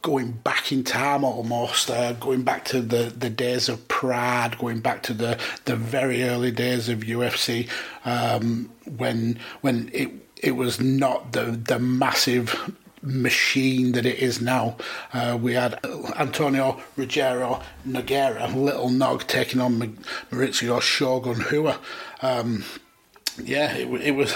going 0.03 0.31
back 0.31 0.71
in 0.71 0.85
time 0.85 1.25
almost, 1.25 1.91
uh, 1.91 2.13
going 2.13 2.43
back 2.43 2.65
to 2.65 2.81
the, 2.81 3.13
the 3.19 3.29
days 3.29 3.69
of 3.69 3.89
Pride, 3.89 4.57
going 4.59 4.79
back 4.79 5.03
to 5.03 5.13
the, 5.13 5.37
the 5.65 5.75
very 5.75 6.23
early 6.23 6.53
days 6.53 6.89
of 6.89 7.01
UFC 7.01 7.69
um, 8.05 8.71
when 8.97 9.39
when 9.63 9.91
it 9.93 10.11
it 10.37 10.53
was 10.53 10.81
not 10.81 11.33
the 11.33 11.45
the 11.45 11.79
massive 11.79 12.73
machine 13.03 13.93
that 13.93 14.07
it 14.07 14.19
is 14.19 14.41
now. 14.41 14.77
Uh, 15.13 15.39
we 15.41 15.55
had 15.55 15.79
Antonio 16.17 16.81
Rogerio 16.97 17.63
Nogueira, 17.87 18.55
Little 18.55 18.91
Nog, 18.91 19.27
taking 19.27 19.61
on 19.61 19.99
Mauricio 20.31 20.81
Shogun 20.81 21.39
Rua. 21.51 21.79
Um, 22.23 22.65
yeah, 23.43 23.75
it, 23.75 23.89
it, 24.01 24.11
was. 24.13 24.35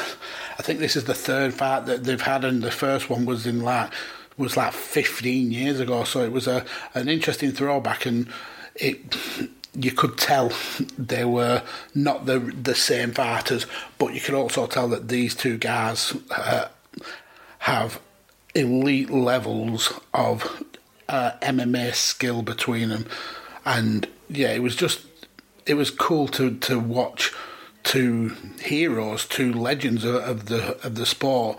I 0.61 0.63
think 0.63 0.79
this 0.79 0.95
is 0.95 1.05
the 1.05 1.15
third 1.15 1.55
fight 1.55 1.87
that 1.87 2.05
they've 2.05 2.21
had, 2.21 2.45
and 2.45 2.63
the 2.63 2.71
first 2.71 3.09
one 3.09 3.25
was 3.25 3.47
in 3.47 3.63
like 3.63 3.91
was 4.37 4.59
like 4.59 4.75
15 4.75 5.51
years 5.51 5.81
ago. 5.81 6.05
So 6.05 6.23
it 6.23 6.33
was 6.33 6.47
a 6.47 6.67
an 6.93 7.09
interesting 7.09 7.51
throwback, 7.51 8.05
and 8.05 8.29
it 8.75 9.17
you 9.75 9.91
could 9.91 10.19
tell 10.19 10.53
they 10.99 11.25
were 11.25 11.63
not 11.95 12.27
the 12.27 12.41
the 12.41 12.75
same 12.75 13.13
fighters, 13.13 13.67
but 13.97 14.13
you 14.13 14.21
could 14.21 14.35
also 14.35 14.67
tell 14.67 14.87
that 14.89 15.09
these 15.09 15.35
two 15.35 15.57
guys 15.57 16.15
uh, 16.31 16.69
have 17.61 17.99
elite 18.55 19.09
levels 19.09 19.99
of 20.13 20.63
uh, 21.09 21.33
MMA 21.41 21.95
skill 21.95 22.43
between 22.43 22.91
them, 22.91 23.07
and 23.65 24.07
yeah, 24.29 24.53
it 24.53 24.63
was 24.63 24.77
just 24.77 25.07
it 25.65 25.73
was 25.73 25.91
cool 25.91 26.29
to 26.29 26.55
to 26.59 26.79
watch 26.79 27.30
two 27.91 28.37
heroes, 28.63 29.27
two 29.27 29.53
legends 29.53 30.05
of 30.05 30.47
the 30.47 30.77
of 30.87 30.95
the 30.95 31.05
sport. 31.05 31.59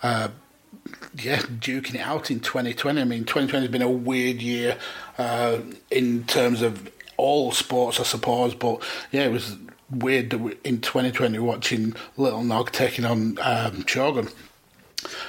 Uh, 0.00 0.28
yeah, 1.16 1.38
duking 1.38 1.96
it 1.96 2.00
out 2.00 2.30
in 2.30 2.38
2020. 2.38 3.00
I 3.00 3.04
mean, 3.04 3.24
2020 3.24 3.66
has 3.66 3.72
been 3.72 3.82
a 3.82 3.90
weird 3.90 4.40
year 4.40 4.78
uh, 5.18 5.58
in 5.90 6.22
terms 6.24 6.62
of 6.62 6.88
all 7.16 7.50
sports, 7.50 7.98
I 7.98 8.04
suppose. 8.04 8.54
But 8.54 8.80
yeah, 9.10 9.24
it 9.24 9.32
was 9.32 9.56
weird 9.90 10.30
that 10.30 10.38
we, 10.38 10.56
in 10.62 10.80
2020 10.80 11.40
watching 11.40 11.96
Little 12.16 12.44
Nog 12.44 12.70
taking 12.70 13.04
on 13.04 13.38
um. 13.42 13.84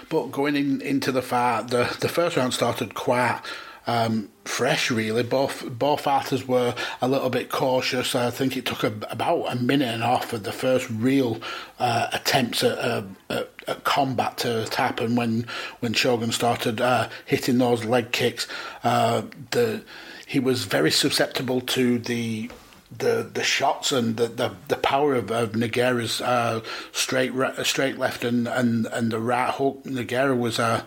But 0.08 0.32
going 0.32 0.56
in, 0.56 0.82
into 0.82 1.12
the 1.12 1.24
fight, 1.24 1.70
the, 1.70 1.98
the 2.00 2.10
first 2.10 2.38
round 2.38 2.54
started 2.54 2.94
quite 2.94 3.42
um, 3.86 4.30
fresh, 4.46 4.92
really. 4.92 5.24
Both 5.24 5.66
both 5.78 6.02
fighters 6.02 6.48
were 6.48 6.74
a 7.02 7.08
little 7.08 7.30
bit 7.30 7.50
cautious. 7.50 8.16
I 8.16 8.30
think 8.30 8.56
it 8.56 8.66
took 8.66 8.84
a, 8.84 8.94
about 9.10 9.46
a 9.52 9.56
minute 9.56 9.94
and 9.94 10.04
a 10.04 10.06
half 10.06 10.26
for 10.26 10.38
the 10.38 10.52
first 10.52 10.90
real 10.90 11.40
uh, 11.80 12.08
attempts 12.14 12.64
at, 12.64 12.78
uh, 12.78 13.04
at, 13.30 13.50
at, 13.68 13.84
combat 13.84 14.38
to 14.40 14.68
happen 14.76 15.16
when 15.16 15.48
when 15.80 15.94
Shogun 15.94 16.32
started 16.32 16.82
uh, 16.82 17.10
hitting 17.26 17.58
those 17.58 17.84
leg 17.86 18.12
kicks. 18.12 18.48
Uh, 18.84 19.24
the 19.52 19.84
he 20.26 20.40
was 20.40 20.66
very 20.66 20.92
susceptible 20.92 21.62
to 21.62 22.00
the 22.00 22.50
the 22.98 23.30
the 23.34 23.44
shots 23.44 23.92
and 23.92 24.18
the 24.18 24.28
the, 24.28 24.52
the 24.68 24.78
power 24.78 25.16
of, 25.16 25.32
of 25.32 25.56
uh, 25.56 26.62
straight 26.92 27.32
straight 27.64 27.98
left 27.98 28.24
and, 28.24 28.48
and, 28.48 28.86
and 28.88 29.12
the 29.12 29.20
right 29.20 29.54
hook. 29.54 29.84
Nogueira 29.84 30.38
was 30.38 30.60
uh, 30.60 30.84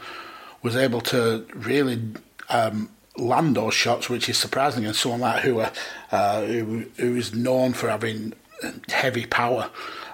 was 0.62 0.76
able 0.76 1.00
to 1.02 1.46
really 1.54 2.00
um, 2.48 2.90
land 3.16 3.56
those 3.56 3.74
shots, 3.74 4.08
which 4.08 4.28
is 4.28 4.38
surprising. 4.38 4.84
And 4.84 4.94
someone 4.94 5.20
like 5.20 5.44
Rua, 5.44 5.72
uh, 6.10 6.42
who 6.42 6.84
who 6.96 7.16
is 7.16 7.34
known 7.34 7.72
for 7.72 7.88
having 7.88 8.34
heavy 8.88 9.26
power. 9.26 9.70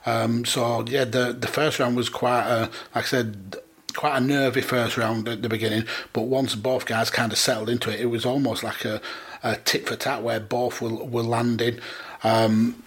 Um, 0.06 0.44
so 0.44 0.84
yeah, 0.86 1.04
the 1.04 1.32
the 1.32 1.46
first 1.46 1.78
round 1.78 1.96
was 1.96 2.08
quite 2.08 2.46
a, 2.46 2.70
like 2.94 3.04
I 3.04 3.08
said, 3.08 3.56
quite 3.94 4.16
a 4.16 4.20
nervy 4.20 4.60
first 4.60 4.96
round 4.96 5.28
at 5.28 5.42
the 5.42 5.48
beginning. 5.48 5.84
But 6.12 6.22
once 6.22 6.54
both 6.54 6.86
guys 6.86 7.10
kind 7.10 7.32
of 7.32 7.38
settled 7.38 7.68
into 7.68 7.92
it, 7.92 8.00
it 8.00 8.06
was 8.06 8.26
almost 8.26 8.62
like 8.62 8.84
a, 8.84 9.00
a 9.42 9.56
tit 9.56 9.86
for 9.86 9.96
tat 9.96 10.22
where 10.22 10.40
both 10.40 10.80
were 10.80 11.04
were 11.04 11.22
landing. 11.22 11.78
Um, 12.24 12.82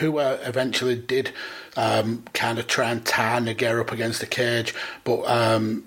Rua 0.00 0.38
eventually 0.42 0.96
did 0.96 1.30
um, 1.76 2.24
kind 2.32 2.58
of 2.58 2.66
try 2.66 2.90
and 2.90 3.04
tie 3.04 3.38
Nogueira 3.38 3.80
up 3.80 3.92
against 3.92 4.20
the 4.20 4.26
cage, 4.26 4.74
but 5.04 5.22
um, 5.28 5.84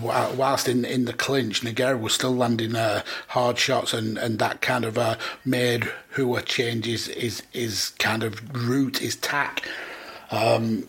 whilst 0.00 0.68
in, 0.68 0.84
in 0.84 1.04
the 1.04 1.12
clinch, 1.12 1.62
Nogueira 1.62 2.00
was 2.00 2.14
still 2.14 2.34
landing 2.34 2.74
uh, 2.74 3.02
hard 3.28 3.58
shots, 3.58 3.92
and, 3.92 4.18
and 4.18 4.38
that 4.38 4.60
kind 4.60 4.84
of 4.84 4.98
uh, 4.98 5.16
made 5.44 5.90
Rua 6.16 6.42
change 6.42 6.86
his, 6.86 7.06
his, 7.06 7.42
his 7.52 7.90
kind 7.98 8.22
of 8.22 8.54
route, 8.54 8.98
his 8.98 9.16
tack. 9.16 9.66
Um, 10.30 10.88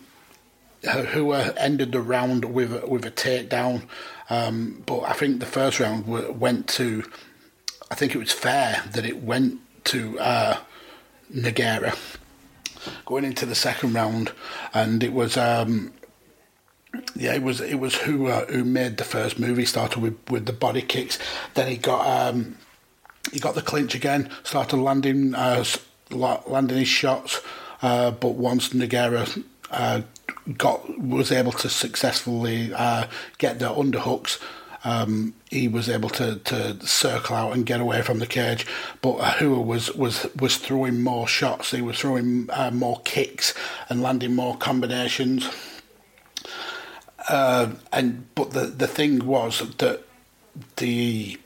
Rua 1.13 1.53
ended 1.57 1.91
the 1.91 2.01
round 2.01 2.45
with 2.45 2.83
with 2.83 3.05
a 3.05 3.11
takedown, 3.11 3.83
um, 4.29 4.83
but 4.85 5.01
I 5.01 5.13
think 5.13 5.39
the 5.39 5.45
first 5.45 5.79
round 5.79 6.07
went 6.39 6.67
to. 6.69 7.03
I 7.89 7.95
think 7.95 8.13
it 8.13 8.19
was 8.19 8.31
fair 8.31 8.83
that 8.91 9.05
it 9.05 9.23
went 9.23 9.59
to 9.85 10.19
uh, 10.19 10.57
Nogueira. 11.33 11.97
Going 13.05 13.25
into 13.25 13.45
the 13.45 13.55
second 13.55 13.93
round, 13.93 14.31
and 14.73 15.03
it 15.03 15.11
was 15.11 15.35
um, 15.35 15.91
yeah, 17.15 17.33
it 17.33 17.43
was 17.43 17.61
it 17.61 17.75
was 17.75 17.95
who 17.95 18.27
uh, 18.27 18.45
who 18.45 18.63
made 18.63 18.97
the 18.97 19.03
first 19.03 19.39
move. 19.39 19.57
He 19.57 19.65
started 19.65 20.01
with, 20.01 20.17
with 20.29 20.45
the 20.45 20.53
body 20.53 20.81
kicks, 20.81 21.17
then 21.53 21.67
he 21.67 21.77
got 21.77 22.05
um, 22.05 22.57
he 23.31 23.39
got 23.39 23.55
the 23.55 23.61
clinch 23.61 23.95
again, 23.95 24.29
started 24.43 24.77
landing 24.77 25.35
uh, 25.35 25.63
landing 26.11 26.77
his 26.77 26.87
shots, 26.87 27.41
uh, 27.81 28.11
but 28.11 28.35
once 28.35 28.69
Nogueira 28.69 29.43
uh, 29.71 30.01
got 30.57 30.99
was 30.99 31.31
able 31.31 31.51
to 31.53 31.69
successfully 31.69 32.73
uh, 32.73 33.07
get 33.37 33.59
the 33.59 33.69
underhooks. 33.69 34.39
Um, 34.83 35.33
he 35.49 35.67
was 35.67 35.89
able 35.89 36.09
to, 36.11 36.37
to 36.37 36.85
circle 36.85 37.35
out 37.35 37.53
and 37.53 37.65
get 37.65 37.81
away 37.81 38.01
from 38.03 38.19
the 38.19 38.27
cage, 38.27 38.65
but 39.01 39.41
Rua 39.41 39.59
was, 39.59 39.93
was 39.95 40.27
was 40.39 40.57
throwing 40.57 41.01
more 41.01 41.27
shots. 41.27 41.71
He 41.71 41.81
was 41.81 41.99
throwing 41.99 42.47
uh, 42.53 42.71
more 42.71 43.01
kicks 43.03 43.53
and 43.89 44.01
landing 44.01 44.35
more 44.35 44.55
combinations. 44.55 45.49
Uh, 47.27 47.71
and 47.91 48.33
but 48.35 48.51
the 48.51 48.65
the 48.65 48.87
thing 48.87 49.25
was 49.25 49.59
that 49.77 50.03
the 50.77 51.37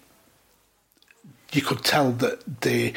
you 1.51 1.61
could 1.61 1.83
tell 1.83 2.11
that 2.11 2.61
the 2.61 2.93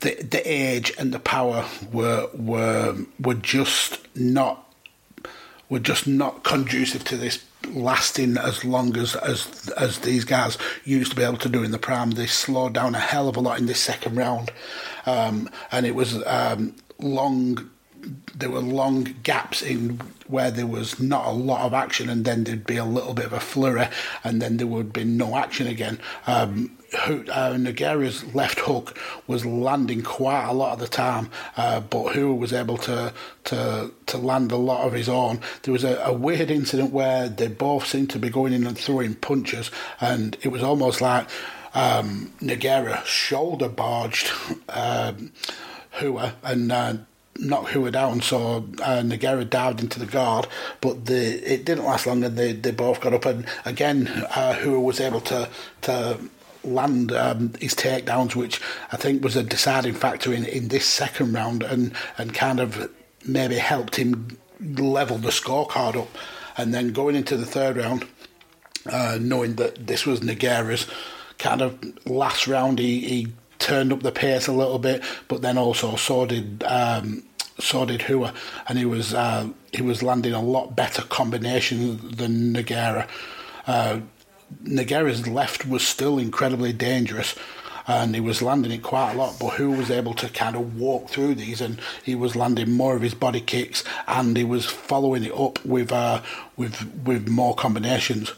the 0.00 0.22
the 0.22 0.42
age 0.44 0.92
and 0.98 1.12
the 1.12 1.18
power 1.18 1.66
were 1.92 2.28
were 2.34 2.96
were 3.20 3.34
just 3.34 3.98
not 4.16 4.72
were 5.68 5.80
just 5.80 6.06
not 6.06 6.44
conducive 6.44 7.04
to 7.04 7.16
this 7.16 7.44
lasting 7.68 8.36
as 8.36 8.64
long 8.64 8.96
as 8.96 9.16
as 9.16 9.70
as 9.76 9.98
these 10.00 10.24
guys 10.24 10.56
used 10.84 11.10
to 11.10 11.16
be 11.16 11.22
able 11.22 11.38
to 11.38 11.48
do 11.48 11.62
in 11.62 11.70
the 11.72 11.78
prime. 11.78 12.12
They 12.12 12.26
slowed 12.26 12.74
down 12.74 12.94
a 12.94 13.00
hell 13.00 13.28
of 13.28 13.36
a 13.36 13.40
lot 13.40 13.58
in 13.58 13.66
this 13.66 13.80
second 13.80 14.16
round, 14.16 14.52
um, 15.06 15.50
and 15.70 15.84
it 15.84 15.94
was 15.94 16.22
um, 16.26 16.74
long 16.98 17.70
there 18.34 18.50
were 18.50 18.60
long 18.60 19.14
gaps 19.22 19.62
in 19.62 20.00
where 20.26 20.50
there 20.50 20.66
was 20.66 20.98
not 20.98 21.26
a 21.26 21.30
lot 21.30 21.62
of 21.62 21.74
action, 21.74 22.08
and 22.08 22.24
then 22.24 22.44
there'd 22.44 22.66
be 22.66 22.76
a 22.76 22.84
little 22.84 23.14
bit 23.14 23.26
of 23.26 23.32
a 23.32 23.40
flurry, 23.40 23.88
and 24.24 24.40
then 24.40 24.56
there 24.56 24.66
would 24.66 24.92
be 24.92 25.04
no 25.04 25.36
action 25.36 25.66
again. 25.66 25.98
Um, 26.26 26.76
uh, 26.94 27.58
left 28.34 28.60
hook 28.60 28.98
was 29.26 29.46
landing 29.46 30.02
quite 30.02 30.46
a 30.46 30.52
lot 30.52 30.74
of 30.74 30.78
the 30.78 30.88
time, 30.88 31.30
uh, 31.56 31.80
but 31.80 32.14
who 32.14 32.34
was 32.34 32.52
able 32.52 32.76
to 32.78 33.12
to 33.44 33.90
to 34.06 34.18
land 34.18 34.52
a 34.52 34.56
lot 34.56 34.86
of 34.86 34.92
his 34.92 35.08
own. 35.08 35.40
There 35.62 35.72
was 35.72 35.84
a, 35.84 35.96
a, 36.04 36.12
weird 36.12 36.50
incident 36.50 36.92
where 36.92 37.28
they 37.28 37.48
both 37.48 37.86
seemed 37.86 38.10
to 38.10 38.18
be 38.18 38.28
going 38.28 38.52
in 38.52 38.66
and 38.66 38.76
throwing 38.76 39.14
punches, 39.14 39.70
and 40.00 40.36
it 40.42 40.48
was 40.48 40.62
almost 40.62 41.00
like 41.00 41.26
um, 41.74 42.32
shoulder 43.04 43.68
barged 43.68 44.30
um, 44.68 45.32
Rua 46.00 46.34
and. 46.42 46.72
Uh, 46.72 46.94
knock 47.38 47.74
Rua 47.74 47.90
down, 47.90 48.20
so 48.20 48.58
uh, 48.82 49.02
Nogueira 49.02 49.48
dived 49.48 49.80
into 49.80 49.98
the 49.98 50.06
guard, 50.06 50.46
but 50.80 51.06
the 51.06 51.52
it 51.52 51.64
didn't 51.64 51.84
last 51.84 52.06
long, 52.06 52.24
and 52.24 52.36
they, 52.36 52.52
they 52.52 52.70
both 52.70 53.00
got 53.00 53.14
up, 53.14 53.24
and 53.24 53.46
again, 53.64 54.08
uh, 54.36 54.58
Rua 54.64 54.80
was 54.80 55.00
able 55.00 55.20
to 55.22 55.48
to 55.82 56.18
land 56.64 57.12
um, 57.12 57.54
his 57.60 57.74
takedowns, 57.74 58.36
which 58.36 58.60
I 58.92 58.96
think 58.96 59.24
was 59.24 59.36
a 59.36 59.42
deciding 59.42 59.94
factor 59.94 60.32
in, 60.32 60.44
in 60.44 60.68
this 60.68 60.86
second 60.86 61.32
round, 61.32 61.62
and 61.62 61.92
and 62.18 62.34
kind 62.34 62.60
of 62.60 62.90
maybe 63.26 63.56
helped 63.56 63.96
him 63.96 64.38
level 64.60 65.18
the 65.18 65.30
scorecard 65.30 65.96
up, 65.96 66.08
and 66.56 66.72
then 66.72 66.92
going 66.92 67.16
into 67.16 67.36
the 67.36 67.46
third 67.46 67.76
round, 67.76 68.06
uh, 68.86 69.18
knowing 69.20 69.56
that 69.56 69.86
this 69.86 70.06
was 70.06 70.20
Nogueira's 70.20 70.86
kind 71.38 71.62
of 71.62 71.78
last 72.06 72.46
round, 72.46 72.78
he, 72.78 73.00
he 73.00 73.32
turned 73.62 73.92
up 73.92 74.02
the 74.02 74.12
pace 74.12 74.46
a 74.46 74.52
little 74.52 74.78
bit, 74.78 75.02
but 75.28 75.42
then 75.42 75.56
also 75.56 75.96
so 75.96 76.26
did 76.26 76.62
um, 76.64 77.22
so 77.58 77.86
did 77.86 78.08
Rua, 78.08 78.34
and 78.68 78.78
he 78.78 78.84
was 78.84 79.14
uh, 79.14 79.48
he 79.72 79.82
was 79.82 80.02
landing 80.02 80.32
a 80.32 80.42
lot 80.42 80.76
better 80.76 81.02
combinations 81.02 82.16
than 82.16 82.52
Nogueira. 82.52 83.08
Uh, 83.66 84.00
Nogueira's 84.64 85.26
left 85.26 85.66
was 85.66 85.86
still 85.86 86.18
incredibly 86.18 86.72
dangerous 86.72 87.34
and 87.86 88.14
he 88.14 88.20
was 88.20 88.42
landing 88.42 88.72
it 88.72 88.82
quite 88.82 89.12
a 89.12 89.16
lot. 89.16 89.36
But 89.38 89.54
who 89.54 89.70
was 89.72 89.90
able 89.90 90.14
to 90.14 90.28
kind 90.28 90.56
of 90.56 90.78
walk 90.78 91.08
through 91.08 91.34
these, 91.36 91.60
and 91.60 91.80
he 92.02 92.14
was 92.14 92.36
landing 92.36 92.70
more 92.70 92.96
of 92.96 93.02
his 93.02 93.14
body 93.14 93.40
kicks, 93.40 93.84
and 94.06 94.36
he 94.36 94.44
was 94.44 94.66
following 94.66 95.24
it 95.24 95.32
up 95.32 95.64
with 95.64 95.92
uh, 95.92 96.22
with 96.56 97.02
with 97.04 97.28
more 97.28 97.54
combinations. 97.54 98.32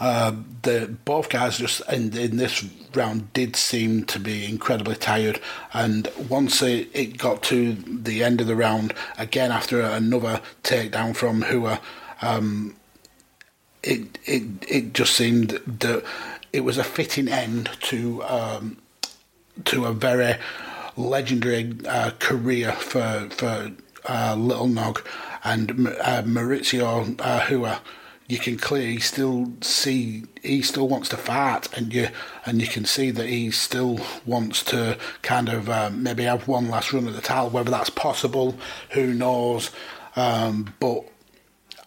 Uh, 0.00 0.34
the 0.62 0.96
both 1.04 1.28
guys 1.28 1.58
just 1.58 1.82
in, 1.92 2.16
in 2.16 2.38
this 2.38 2.64
round 2.94 3.30
did 3.34 3.54
seem 3.54 4.02
to 4.04 4.18
be 4.18 4.46
incredibly 4.46 4.96
tired, 4.96 5.38
and 5.74 6.10
once 6.28 6.62
it, 6.62 6.88
it 6.94 7.18
got 7.18 7.42
to 7.42 7.74
the 7.74 8.24
end 8.24 8.40
of 8.40 8.46
the 8.46 8.56
round, 8.56 8.94
again 9.18 9.52
after 9.52 9.82
another 9.82 10.40
takedown 10.62 11.14
from 11.14 11.42
Rua, 11.42 11.80
um, 12.22 12.74
it 13.82 14.18
it 14.24 14.42
it 14.66 14.94
just 14.94 15.14
seemed 15.14 15.50
that 15.66 16.02
it 16.50 16.60
was 16.60 16.78
a 16.78 16.84
fitting 16.84 17.28
end 17.28 17.68
to 17.82 18.22
um, 18.24 18.78
to 19.66 19.84
a 19.84 19.92
very 19.92 20.36
legendary 20.96 21.76
uh, 21.86 22.12
career 22.18 22.72
for 22.72 23.28
for 23.30 23.70
uh, 24.08 24.34
Little 24.34 24.66
Nog 24.66 25.06
and 25.44 25.70
uh, 25.88 26.22
Mauricio 26.22 27.20
uh, 27.20 27.46
Rua 27.50 27.82
you 28.30 28.38
can 28.38 28.56
clearly 28.56 29.00
still 29.00 29.52
see 29.60 30.24
he 30.42 30.62
still 30.62 30.88
wants 30.88 31.08
to 31.10 31.16
fight, 31.16 31.76
and 31.76 31.92
you 31.92 32.08
and 32.46 32.60
you 32.60 32.68
can 32.68 32.84
see 32.84 33.10
that 33.10 33.26
he 33.26 33.50
still 33.50 33.98
wants 34.24 34.62
to 34.64 34.96
kind 35.22 35.48
of 35.48 35.68
uh, 35.68 35.90
maybe 35.92 36.24
have 36.24 36.46
one 36.46 36.68
last 36.68 36.92
run 36.92 37.08
at 37.08 37.14
the 37.14 37.20
title. 37.20 37.50
Whether 37.50 37.70
that's 37.70 37.90
possible, 37.90 38.56
who 38.90 39.12
knows? 39.12 39.70
Um, 40.16 40.74
but 40.78 41.04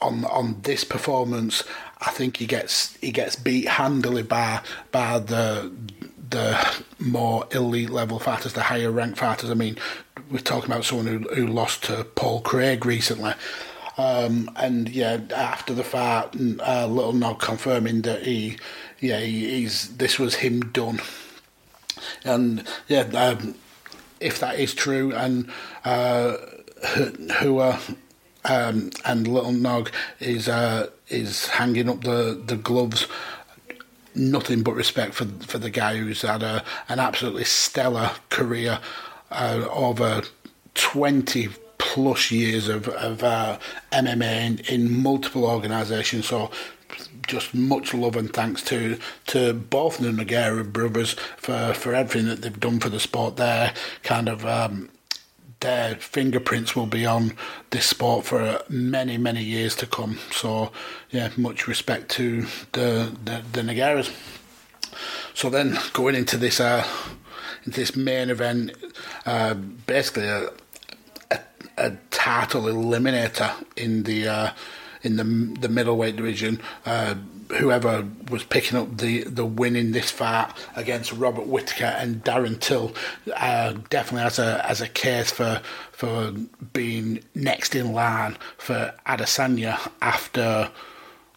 on 0.02 0.26
on 0.26 0.62
this 0.64 0.84
performance, 0.84 1.64
I 2.02 2.12
think 2.12 2.38
he 2.38 2.46
gets 2.46 2.96
he 2.98 3.12
gets 3.12 3.36
beat 3.36 3.68
handily 3.68 4.24
by 4.24 4.62
by 4.92 5.20
the 5.20 5.72
the 6.30 6.84
more 7.00 7.48
elite 7.52 7.92
level 7.92 8.20
fighters, 8.20 8.54
the 8.54 8.64
higher 8.64 8.92
ranked 8.92 9.20
fighters. 9.20 9.50
I 9.50 9.54
mean, 9.54 9.78
we're 10.32 10.40
talking 10.40 10.72
about 10.72 10.84
someone 10.84 11.06
who, 11.06 11.20
who 11.36 11.48
lost 11.48 11.84
to 11.86 12.04
Paul 12.04 12.42
Craig 12.42 12.86
recently. 12.86 13.34
Um, 13.98 14.50
and 14.56 14.90
yeah, 14.90 15.20
after 15.36 15.74
the 15.74 15.84
fight, 15.84 16.36
uh, 16.36 16.88
Little 16.88 17.14
Nog 17.14 17.40
confirming 17.40 18.02
that 18.04 18.24
he, 18.24 18.58
yeah, 19.00 19.20
he, 19.20 19.50
he's 19.50 19.98
this 19.98 20.18
was 20.18 20.36
him 20.36 20.72
done. 20.72 21.00
And 22.24 22.68
yeah, 22.88 23.02
um, 23.02 23.56
if 24.20 24.40
that 24.40 24.60
is 24.60 24.74
true, 24.74 25.14
and 25.14 25.52
uh, 25.86 26.38
Rua 27.42 27.80
um, 28.46 28.90
and 29.06 29.28
Little 29.28 29.52
Nog 29.52 29.92
is 30.20 30.50
uh, 30.50 30.90
is 31.10 31.48
hanging 31.48 31.90
up 31.90 32.02
the, 32.02 32.42
the 32.46 32.58
gloves. 32.58 33.08
Nothing 34.16 34.64
but 34.64 34.76
respect 34.76 35.14
for 35.14 35.26
for 35.26 35.58
the 35.58 35.70
guy 35.70 35.98
who's 35.98 36.22
had 36.22 36.44
a, 36.44 36.64
an 36.90 37.00
absolutely 37.00 37.46
stellar 37.46 38.12
career 38.30 38.80
uh, 39.32 39.68
over 39.72 40.24
twenty 40.76 41.50
plus 41.84 42.32
years 42.32 42.70
of, 42.70 42.88
of 42.88 43.24
uh, 43.24 43.60
MMA 43.92 44.46
in, 44.46 44.60
in 44.74 45.04
multiple 45.04 45.46
organisations. 45.46 46.26
So 46.26 46.50
just 47.28 47.54
much 47.54 47.94
love 47.94 48.16
and 48.16 48.32
thanks 48.34 48.62
to 48.64 48.98
to 49.28 49.54
both 49.54 49.98
the 49.98 50.10
Nogueira 50.10 50.72
brothers 50.72 51.14
for, 51.38 51.74
for 51.74 51.94
everything 51.94 52.28
that 52.28 52.42
they've 52.42 52.60
done 52.60 52.80
for 52.80 52.90
the 52.90 53.00
sport. 53.00 53.36
Their 53.36 53.74
kind 54.04 54.30
of 54.30 54.46
um, 54.46 54.90
their 55.60 55.96
fingerprints 55.96 56.76
will 56.76 56.88
be 56.88 57.06
on 57.06 57.34
this 57.72 57.86
sport 57.86 58.26
for 58.26 58.62
many 58.70 59.18
many 59.18 59.44
years 59.44 59.76
to 59.78 59.86
come. 59.86 60.20
So 60.32 60.72
yeah, 61.12 61.30
much 61.36 61.68
respect 61.68 62.10
to 62.12 62.46
the 62.72 63.16
the, 63.24 63.44
the 63.52 63.62
Nogueiras. 63.62 64.12
So 65.34 65.50
then 65.50 65.78
going 65.92 66.16
into 66.16 66.38
this 66.38 66.60
uh, 66.60 66.88
into 67.66 67.80
this 67.80 67.96
main 67.96 68.30
event, 68.30 68.72
uh, 69.26 69.54
basically 69.54 70.28
a, 70.28 70.50
a 71.78 71.92
title 72.12 72.64
eliminator 72.64 73.52
in 73.76 74.04
the 74.04 74.28
uh, 74.28 74.52
in 75.02 75.18
the 75.18 75.24
the 75.60 75.70
middleweight 75.70 76.16
division. 76.16 76.62
Uh, 76.86 77.16
whoever 77.60 78.08
was 78.32 78.44
picking 78.44 78.78
up 78.78 78.98
the, 78.98 79.24
the 79.26 79.46
win 79.46 79.76
in 79.76 79.92
this 79.92 80.10
fight 80.10 80.52
against 80.76 81.12
Robert 81.14 81.46
Whittaker 81.46 81.86
and 81.86 82.24
Darren 82.24 82.60
Till 82.60 82.94
uh, 83.36 83.74
definitely 83.90 84.24
has 84.24 84.40
a 84.40 84.66
as 84.68 84.82
a 84.82 84.88
case 84.88 85.32
for 85.32 85.62
for 85.92 86.32
being 86.72 87.24
next 87.36 87.76
in 87.76 87.94
line 87.94 88.38
for 88.58 88.94
Adesanya 89.06 89.80
after 90.02 90.72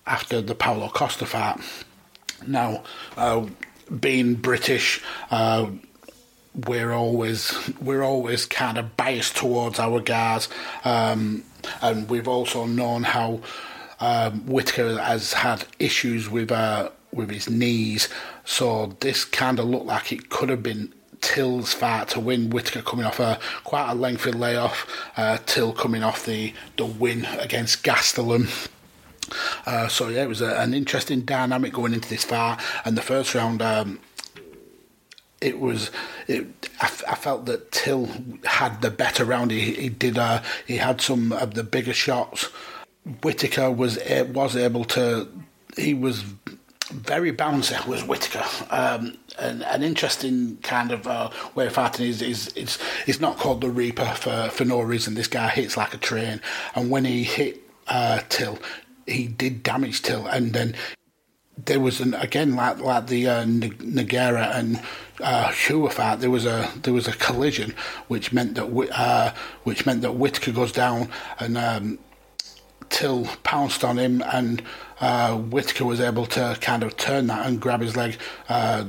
after 0.07 0.41
the 0.41 0.55
Paulo 0.55 0.89
Costa 0.89 1.27
fight. 1.27 1.59
Now, 2.47 2.85
uh, 3.17 3.47
being 4.01 4.35
British, 4.35 5.03
uh, 5.31 5.71
we're 6.67 6.93
always 6.93 7.53
we're 7.81 8.03
always 8.03 8.47
kind 8.47 8.79
of 8.79 8.97
biased 8.97 9.37
towards 9.37 9.79
our 9.79 10.01
guys, 10.01 10.49
um, 10.85 11.45
and 11.83 12.09
we've 12.09 12.29
also 12.29 12.67
known 12.67 13.03
how 13.03 13.41
um, 14.01 14.47
Whittaker 14.47 14.99
has 14.99 15.35
had 15.35 15.65
issues 15.79 16.29
with 16.31 16.51
uh, 16.51 16.91
with 17.13 17.31
his 17.31 17.49
knees. 17.51 18.09
So 18.45 18.97
this 19.01 19.25
kind 19.25 19.59
of 19.59 19.67
looked 19.67 19.87
like 19.87 20.13
it 20.13 20.31
could 20.31 20.49
have 20.49 20.63
been 20.63 20.93
Till's 21.21 21.73
fight 21.73 22.09
to 22.09 22.21
win. 22.21 22.51
Whittaker 22.51 22.83
coming 22.83 23.07
off 23.07 23.21
a 23.21 23.39
quite 23.65 23.91
a 23.91 23.95
lengthy 23.95 24.33
layoff. 24.33 24.87
Uh, 25.17 25.39
Till 25.47 25.73
coming 25.73 26.03
off 26.03 26.25
the 26.25 26.55
the 26.77 26.87
win 26.87 27.25
against 27.41 27.83
Gastelum. 27.83 28.69
Uh, 29.67 29.89
so 29.89 30.09
yeah, 30.09 30.23
it 30.23 30.29
was 30.29 30.41
a, 30.41 30.57
an 30.61 30.73
interesting 30.73 31.23
dynamic 31.23 31.73
going 31.73 31.93
into 31.93 32.09
this 32.09 32.25
fight. 32.25 32.61
And 32.85 32.97
the 32.97 33.03
first 33.03 33.35
round, 33.35 33.61
um, 33.61 33.99
it 35.41 35.61
was 35.61 35.91
it, 36.27 36.47
I, 36.81 36.87
I, 37.09 37.15
felt 37.15 37.47
that 37.47 37.73
Till 37.73 38.09
had 38.45 38.81
the 38.81 38.91
better 38.91 39.25
round. 39.25 39.51
He, 39.51 39.73
he 39.75 39.89
did 39.89 40.19
uh, 40.19 40.43
he 40.67 40.77
had 40.77 41.01
some 41.01 41.33
of 41.33 41.55
the 41.55 41.63
bigger 41.63 41.93
shots. 41.93 42.45
Whittaker 43.23 43.71
was 43.71 43.99
was 44.33 44.57
able 44.57 44.85
to. 44.87 45.29
He 45.77 45.95
was 45.95 46.25
very 46.91 47.33
bouncy. 47.33 47.87
Was 47.87 48.03
Whittaker 48.05 48.45
um, 48.71 49.19
an, 49.39 49.63
an 49.63 49.83
interesting 49.83 50.57
kind 50.63 50.91
of 50.91 51.07
uh, 51.07 51.31
way 51.55 51.67
of 51.67 51.75
fighting? 51.75 52.07
Is 52.07 52.23
is 52.23 52.49
is 52.49 52.79
it's 53.07 53.21
not 53.21 53.37
called 53.37 53.61
the 53.61 53.71
Reaper 53.71 54.07
for 54.17 54.49
for 54.51 54.65
no 54.65 54.81
reason. 54.81 55.15
This 55.15 55.29
guy 55.29 55.49
hits 55.49 55.77
like 55.77 55.95
a 55.95 55.99
train, 55.99 56.41
and 56.75 56.91
when 56.91 57.05
he 57.05 57.25
hit 57.25 57.63
uh, 57.89 58.21
Till, 58.29 58.59
he 59.07 59.27
did 59.27 59.63
damage 59.63 60.03
Till, 60.03 60.27
and 60.27 60.53
then 60.53 60.75
there 61.65 61.81
was 61.81 62.01
an 62.01 62.15
again 62.15 62.55
like 62.55 62.79
like 62.81 63.07
the 63.07 63.29
uh, 63.29 63.45
Nogueira 63.45 64.55
and 64.55 64.81
uh, 65.21 65.51
fight. 65.51 66.21
There 66.21 66.31
was 66.31 66.45
a 66.45 66.71
there 66.83 66.93
was 66.93 67.09
a 67.09 67.13
collision, 67.13 67.75
which 68.09 68.33
meant 68.33 68.55
that 68.57 68.91
uh, 68.93 69.33
which 69.65 69.87
meant 69.87 70.03
that 70.03 70.13
Whittaker 70.13 70.53
goes 70.53 70.73
down 70.73 71.09
and 71.39 71.57
um, 71.57 71.99
Till 72.89 73.27
pounced 73.43 73.83
on 73.85 73.99
him, 73.99 74.23
and 74.23 74.63
uh, 75.01 75.37
Whittaker 75.37 75.85
was 75.85 76.01
able 76.01 76.27
to 76.27 76.57
kind 76.61 76.83
of 76.83 76.97
turn 76.97 77.27
that 77.27 77.47
and 77.47 77.61
grab 77.61 77.81
his 77.81 77.97
leg. 77.97 78.17
Uh, 78.49 78.85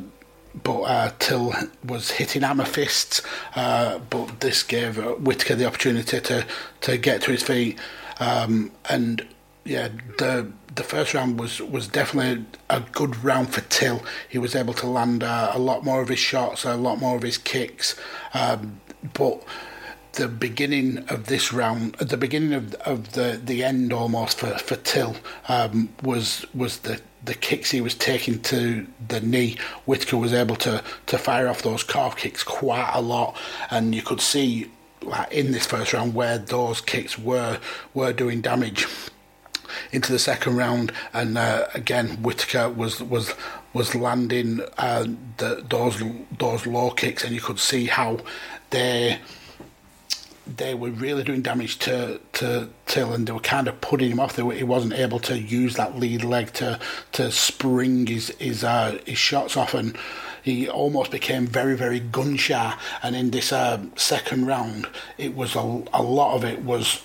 but 0.63 0.81
uh, 0.81 1.11
Till 1.19 1.53
was 1.83 2.11
hitting 2.11 2.41
hammer 2.43 2.65
fists, 2.65 3.21
uh, 3.55 3.99
but 4.09 4.39
this 4.39 4.61
gave 4.61 4.97
Whittaker 4.97 5.55
the 5.55 5.65
opportunity 5.65 6.19
to 6.21 6.45
to 6.81 6.97
get 6.97 7.21
to 7.23 7.31
his 7.31 7.43
feet, 7.43 7.79
um, 8.19 8.71
and 8.89 9.25
yeah, 9.67 9.89
the 10.17 10.51
the 10.75 10.83
first 10.83 11.13
round 11.13 11.39
was 11.39 11.61
was 11.61 11.87
definitely 11.87 12.45
a 12.69 12.79
good 12.79 13.23
round 13.23 13.53
for 13.53 13.61
Till. 13.61 14.01
He 14.29 14.37
was 14.37 14.55
able 14.55 14.73
to 14.75 14.87
land 14.87 15.23
uh, 15.23 15.51
a 15.53 15.59
lot 15.59 15.83
more 15.83 16.01
of 16.01 16.07
his 16.07 16.19
shots, 16.19 16.63
a 16.63 16.75
lot 16.75 16.99
more 16.99 17.15
of 17.17 17.23
his 17.23 17.37
kicks, 17.37 17.95
um, 18.33 18.79
but 19.13 19.43
the 20.13 20.27
beginning 20.27 20.99
of 21.09 21.27
this 21.27 21.53
round, 21.53 21.95
at 21.99 22.09
the 22.09 22.17
beginning 22.17 22.53
of 22.53 22.73
of 22.75 23.13
the, 23.13 23.39
the 23.43 23.63
end 23.63 23.91
almost 23.91 24.39
for 24.39 24.57
for 24.57 24.77
Till 24.77 25.17
um, 25.49 25.89
was 26.01 26.45
was 26.53 26.79
the 26.79 27.01
the 27.25 27.35
kicks 27.35 27.71
he 27.71 27.81
was 27.81 27.93
taking 27.93 28.41
to 28.43 28.87
the 29.09 29.19
knee. 29.19 29.57
Whittaker 29.85 30.17
was 30.17 30.33
able 30.33 30.55
to 30.57 30.81
to 31.07 31.17
fire 31.17 31.49
off 31.49 31.61
those 31.61 31.83
calf 31.83 32.15
kicks 32.15 32.43
quite 32.43 32.91
a 32.93 33.01
lot, 33.01 33.35
and 33.69 33.93
you 33.93 34.01
could 34.01 34.21
see 34.21 34.71
like 35.01 35.31
in 35.31 35.51
this 35.51 35.65
first 35.65 35.93
round 35.93 36.13
where 36.13 36.37
those 36.37 36.79
kicks 36.79 37.19
were 37.19 37.59
were 37.93 38.13
doing 38.13 38.41
damage 38.41 38.87
into 39.91 40.11
the 40.11 40.19
second 40.19 40.55
round, 40.57 40.91
and 41.13 41.37
uh, 41.37 41.67
again 41.73 42.21
Whittaker 42.23 42.69
was 42.69 43.01
was 43.01 43.33
was 43.73 43.95
landing 43.95 44.61
uh, 44.77 45.05
the, 45.37 45.63
those 45.69 46.01
those 46.37 46.65
low 46.65 46.91
kicks, 46.91 47.23
and 47.23 47.33
you 47.33 47.41
could 47.41 47.59
see 47.59 47.85
how 47.85 48.19
they 48.69 49.19
they 50.55 50.73
were 50.73 50.91
really 50.91 51.23
doing 51.23 51.41
damage 51.41 51.77
to 51.79 52.19
to 52.33 52.69
Till, 52.85 53.13
and 53.13 53.27
they 53.27 53.33
were 53.33 53.39
kind 53.39 53.67
of 53.67 53.79
putting 53.81 54.11
him 54.11 54.19
off. 54.19 54.35
They 54.35 54.43
were, 54.43 54.53
he 54.53 54.63
wasn't 54.63 54.93
able 54.93 55.19
to 55.19 55.37
use 55.37 55.75
that 55.75 55.97
lead 55.97 56.23
leg 56.23 56.53
to 56.53 56.79
to 57.13 57.31
spring 57.31 58.07
his 58.07 58.29
his 58.39 58.63
uh, 58.63 58.97
his 59.05 59.17
shots 59.17 59.57
off, 59.57 59.73
and 59.73 59.97
he 60.43 60.69
almost 60.69 61.11
became 61.11 61.47
very 61.47 61.75
very 61.75 61.99
gun 61.99 62.37
shy. 62.37 62.73
And 63.03 63.15
in 63.15 63.31
this 63.31 63.51
uh, 63.51 63.83
second 63.95 64.47
round, 64.47 64.87
it 65.17 65.35
was 65.35 65.55
a, 65.55 65.83
a 65.93 66.01
lot 66.01 66.35
of 66.35 66.45
it 66.45 66.63
was 66.63 67.01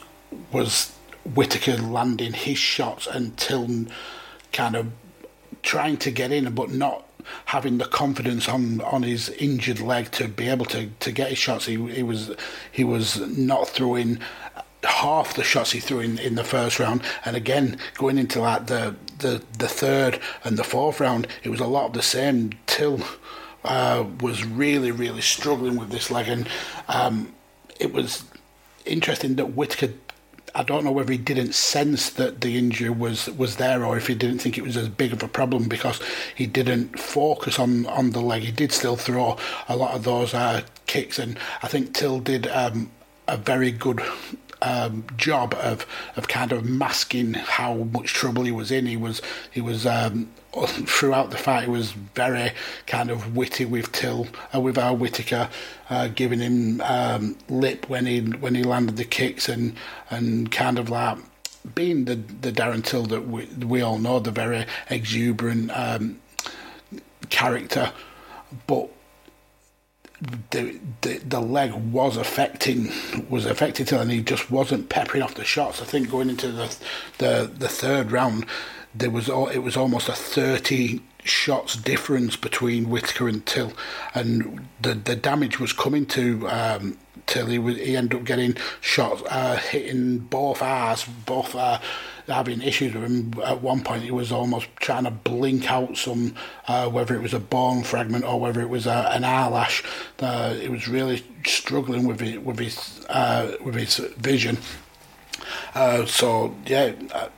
was 0.53 0.93
Whittaker 1.25 1.77
landing 1.77 2.33
his 2.33 2.59
shots 2.59 3.07
and 3.07 3.37
Till 3.37 3.87
kind 4.53 4.77
of 4.77 4.93
trying 5.63 5.97
to 5.99 6.11
get 6.11 6.33
in, 6.33 6.53
but 6.55 6.71
not 6.71 7.07
having 7.47 7.79
the 7.79 7.85
confidence 7.85 8.49
on 8.49 8.81
on 8.81 9.03
his 9.03 9.29
injured 9.31 9.81
leg 9.81 10.11
to 10.13 10.29
be 10.29 10.49
able 10.49 10.67
to 10.67 10.89
to 11.01 11.13
get 11.13 11.31
his 11.31 11.39
shots. 11.39 11.67
He 11.67 11.77
he 11.93 12.03
was 12.03 12.33
he 12.71 12.85
was 12.85 13.21
not 13.37 13.69
throwing 13.69 14.19
half 14.85 15.35
the 15.35 15.45
shots 15.45 15.71
he 15.71 15.81
threw 15.81 16.01
in, 16.01 16.19
in 16.19 16.35
the 16.35 16.45
first 16.45 16.81
round, 16.81 17.03
and 17.25 17.37
again 17.37 17.79
going 17.95 18.19
into 18.19 18.41
like 18.41 18.67
the, 18.67 18.97
the 19.19 19.43
the 19.59 19.69
third 19.69 20.19
and 20.45 20.57
the 20.57 20.65
fourth 20.65 21.01
round, 21.01 21.29
it 21.43 21.49
was 21.49 21.61
a 21.61 21.67
lot 21.67 21.87
of 21.87 21.93
the 21.93 22.03
same. 22.03 22.53
Till 22.67 23.01
uh, 23.65 24.05
was 24.21 24.45
really 24.45 24.91
really 24.91 25.23
struggling 25.23 25.77
with 25.77 25.91
this 25.91 26.11
leg, 26.11 26.29
and 26.29 26.49
um, 26.89 27.33
it 27.79 27.93
was 27.93 28.25
interesting 28.85 29.37
that 29.37 29.55
Whittaker. 29.55 29.95
I 30.55 30.63
don't 30.63 30.85
know 30.85 30.93
whether 30.93 31.13
he 31.13 31.19
didn't 31.19 31.55
sense 31.55 32.11
that 32.11 32.43
the 32.43 32.59
injury 32.59 32.91
was, 32.91 33.29
was 33.31 33.57
there 33.57 33.85
or 33.85 33.97
if 33.97 34.07
he 34.07 34.15
didn't 34.15 34.39
think 34.41 34.59
it 34.59 34.65
was 34.65 34.77
as 34.77 34.89
big 34.89 35.13
of 35.13 35.23
a 35.23 35.29
problem 35.29 35.69
because 35.69 36.01
he 36.35 36.47
didn't 36.47 36.99
focus 36.99 37.59
on, 37.59 37.87
on 37.87 38.11
the 38.11 38.21
leg. 38.21 38.43
He 38.43 38.53
did 38.53 38.73
still 38.73 38.97
throw 38.97 39.39
a 39.69 39.77
lot 39.77 39.95
of 39.95 40.05
those 40.05 40.35
uh, 40.35 40.63
kicks, 40.87 41.19
and 41.19 41.39
I 41.63 41.69
think 41.69 41.95
Till 41.95 42.21
did 42.21 42.47
um, 42.49 42.91
a 43.29 43.37
very 43.37 43.71
good 43.71 44.03
um, 44.63 45.05
job 45.17 45.55
of 45.55 45.87
of 46.17 46.29
kind 46.29 46.53
of 46.53 46.65
masking 46.65 47.35
how 47.35 47.75
much 47.75 48.13
trouble 48.13 48.45
he 48.45 48.53
was 48.53 48.71
in. 48.71 48.87
He 48.87 48.97
was 48.97 49.21
he 49.51 49.61
was 49.61 49.87
um, 49.87 50.31
throughout 50.67 51.31
the 51.31 51.37
fight. 51.37 51.65
He 51.65 51.71
was 51.71 51.93
very 51.93 52.53
kind 52.87 53.11
of 53.11 53.37
witty 53.37 53.65
with 53.65 53.93
Till 53.93 54.29
uh, 54.55 54.61
with 54.61 54.79
our 54.79 54.95
Whittaker, 54.95 55.49
uh, 55.91 56.09
giving 56.09 56.41
him 56.41 56.81
um, 56.83 57.37
lip 57.49 57.89
when 57.89 58.07
he 58.07 58.21
when 58.21 58.55
he 58.55 58.63
landed 58.63 58.97
the 58.97 59.05
kicks 59.05 59.49
and 59.49 59.77
and 60.11 60.51
kind 60.51 60.79
of 60.79 60.89
like 60.89 61.19
being 61.75 62.05
the 62.07 62.17
the 62.17 62.53
Darren 62.53 62.85
Till 62.85 63.05
that 63.07 63.29
we 63.29 63.47
we 63.47 63.83
all 63.83 63.99
know, 63.99 64.19
the 64.19 64.31
very 64.31 64.67
exuberant 64.91 65.71
um, 65.77 66.21
character, 67.31 67.93
but 68.67 68.89
the, 70.51 70.79
the 71.01 71.19
the 71.19 71.41
leg 71.41 71.73
was 71.73 72.17
affecting 72.17 72.93
was 73.29 73.45
affected 73.45 73.93
and 73.93 74.11
he 74.11 74.23
just 74.23 74.51
wasn't 74.51 74.89
peppering 74.89 75.23
off 75.23 75.35
the 75.35 75.45
shots. 75.45 75.83
I 75.83 75.85
think 75.85 76.11
going 76.11 76.31
into 76.31 76.49
the 76.49 76.77
the 77.19 77.51
the 77.53 77.69
third 77.69 78.13
round, 78.13 78.47
there 78.95 79.11
was 79.11 79.29
it 79.29 79.63
was 79.63 79.77
almost 79.77 80.09
a 80.09 80.13
thirty 80.13 81.01
shots 81.25 81.77
difference 81.77 82.37
between 82.37 82.89
Whittaker 82.89 83.29
and 83.29 83.45
Till, 83.47 83.73
and 84.15 84.69
the 84.81 84.95
the 84.95 85.17
damage 85.17 85.59
was 85.59 85.73
coming 85.73 86.07
to 86.07 86.49
um, 86.49 86.99
Till. 87.27 87.47
He 87.47 87.59
was, 87.59 87.77
he 87.77 87.97
ended 87.97 88.21
up 88.21 88.25
getting 88.25 88.55
shots 88.81 89.23
uh, 89.29 89.57
hitting 89.57 90.19
both 90.19 90.63
eyes, 90.63 91.05
both. 91.27 91.55
Uh, 91.57 91.81
having 92.27 92.63
issues 92.63 92.95
with 92.95 93.05
him. 93.05 93.35
At 93.45 93.63
one 93.63 93.83
point, 93.83 94.03
he 94.03 94.11
was 94.11 94.33
almost 94.33 94.69
trying 94.77 95.05
to 95.05 95.11
blink 95.11 95.71
out 95.71 95.97
some, 95.97 96.35
uh, 96.69 96.89
whether 96.89 97.15
it 97.15 97.23
was 97.23 97.35
a 97.35 97.41
bone 97.41 97.83
fragment 97.83 98.25
or 98.25 98.41
whether 98.41 98.61
it 98.61 98.69
was 98.69 98.87
a, 98.87 99.11
an 99.13 99.25
eyelash. 99.25 99.83
Uh, 100.19 100.55
he 100.55 100.69
was 100.69 100.89
really 100.89 101.25
struggling 101.45 102.07
with 102.07 102.23
it, 102.23 102.45
with 102.45 102.59
his 102.59 103.05
uh, 103.09 103.57
with 103.65 103.75
his 103.75 103.97
vision. 103.97 104.59
Uh, 105.75 106.07
so 106.07 106.55
yeah, 106.67 106.93
uh, 107.13 107.29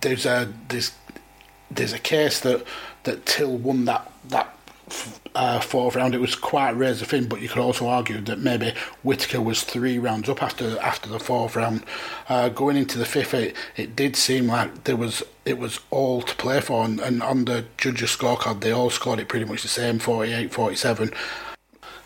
there's 0.00 0.26
a 0.26 0.52
there's 0.68 0.92
there's 1.70 1.92
a 1.92 1.98
case 1.98 2.40
that 2.40 2.64
that 3.04 3.26
Till 3.26 3.56
won 3.56 3.84
that 3.84 4.10
that 4.28 4.53
uh, 5.34 5.60
fourth 5.60 5.96
round, 5.96 6.14
it 6.14 6.20
was 6.20 6.34
quite 6.34 6.76
razor 6.76 7.04
thin. 7.04 7.28
But 7.28 7.40
you 7.40 7.48
could 7.48 7.58
also 7.58 7.88
argue 7.88 8.20
that 8.22 8.38
maybe 8.38 8.72
Whittaker 9.02 9.40
was 9.40 9.62
three 9.62 9.98
rounds 9.98 10.28
up 10.28 10.42
after 10.42 10.78
after 10.80 11.08
the 11.08 11.18
fourth 11.18 11.56
round. 11.56 11.84
Uh, 12.28 12.48
going 12.48 12.76
into 12.76 12.98
the 12.98 13.04
fifth, 13.04 13.34
it, 13.34 13.56
it 13.76 13.96
did 13.96 14.16
seem 14.16 14.46
like 14.46 14.84
there 14.84 14.96
was 14.96 15.22
it 15.44 15.58
was 15.58 15.80
all 15.90 16.22
to 16.22 16.34
play 16.36 16.60
for, 16.60 16.84
and, 16.84 17.00
and 17.00 17.22
on 17.22 17.44
the 17.44 17.64
judges' 17.76 18.16
scorecard, 18.16 18.60
they 18.60 18.70
all 18.70 18.90
scored 18.90 19.18
it 19.18 19.28
pretty 19.28 19.44
much 19.44 19.62
the 19.62 19.68
same, 19.68 19.98
48-47. 19.98 21.14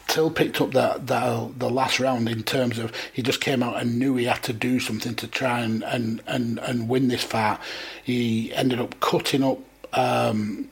Till 0.08 0.30
picked 0.30 0.60
up 0.60 0.72
that, 0.72 1.06
that 1.06 1.58
the 1.58 1.70
last 1.70 2.00
round 2.00 2.28
in 2.28 2.42
terms 2.42 2.78
of 2.78 2.92
he 3.12 3.22
just 3.22 3.42
came 3.42 3.62
out 3.62 3.80
and 3.80 3.98
knew 3.98 4.16
he 4.16 4.24
had 4.24 4.42
to 4.44 4.54
do 4.54 4.80
something 4.80 5.14
to 5.16 5.28
try 5.28 5.60
and 5.60 5.84
and, 5.84 6.22
and, 6.26 6.58
and 6.60 6.88
win 6.88 7.08
this 7.08 7.22
fight. 7.22 7.58
He 8.02 8.52
ended 8.54 8.80
up 8.80 8.98
cutting 9.00 9.44
up 9.44 9.58
um, 9.92 10.70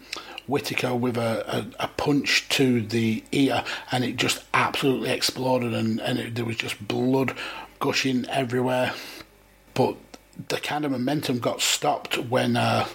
Whittaker 0.49 0.95
with 0.95 1.17
a, 1.17 1.45
a, 1.81 1.85
a, 1.85 1.89
punch 1.89 2.49
to 2.51 2.81
the 2.81 3.25
ear, 3.33 3.65
and 3.91 4.05
it 4.05 4.17
just 4.17 4.45
absolutely 4.55 5.11
exploded, 5.11 5.75
and, 5.75 6.01
and 6.01 6.19
it, 6.19 6.35
there 6.35 6.45
was 6.45 6.57
just 6.57 6.87
blood 6.87 7.35
gushing 7.81 8.27
everywhere. 8.29 8.93
But 9.75 9.97
the 10.49 10.59
kind 10.59 10.85
of 10.85 10.93
momentum 10.93 11.39
got 11.39 11.61
stopped 11.61 12.19
when 12.19 12.57
uh, 12.57 12.87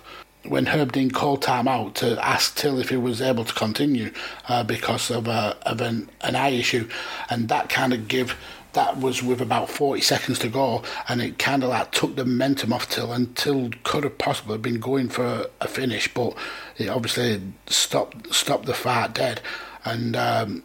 when 0.48 0.68
Herb 0.68 0.92
Dean 0.92 1.12
called 1.12 1.42
time 1.42 1.68
out 1.68 1.96
to 1.96 2.24
ask 2.26 2.56
Till 2.56 2.80
if 2.80 2.90
he 2.90 2.98
was 2.98 3.22
able 3.22 3.46
to 3.46 3.54
continue 3.54 4.12
uh, 4.48 4.64
because 4.64 5.12
of, 5.12 5.28
a, 5.28 5.56
of 5.66 5.82
an, 5.82 6.10
an 6.22 6.36
eye 6.36 6.50
issue, 6.50 6.90
and 7.30 7.48
that 7.50 7.70
kind 7.70 7.94
of 7.94 8.08
gave 8.08 8.36
that 8.74 8.98
was 8.98 9.22
with 9.22 9.42
about 9.42 9.70
40 9.70 10.02
seconds 10.02 10.40
to 10.40 10.50
go, 10.50 10.84
and 11.10 11.22
it 11.22 11.38
kind 11.38 11.64
of 11.64 11.70
like 11.70 11.92
took 11.92 12.16
the 12.16 12.26
momentum 12.26 12.72
off 12.74 12.90
Till, 12.90 13.12
and 13.12 13.36
Till 13.36 13.70
could 13.84 14.04
have 14.04 14.18
possibly 14.18 14.58
been 14.58 14.80
going 14.80 15.10
for 15.10 15.48
a 15.60 15.68
finish, 15.68 16.14
but 16.14 16.36
it 16.78 16.88
obviously 16.88 17.42
stopped 17.68 18.34
stopped 18.34 18.66
the 18.66 18.74
fight 18.74 19.14
dead, 19.14 19.42
and 19.84 20.16
um, 20.16 20.64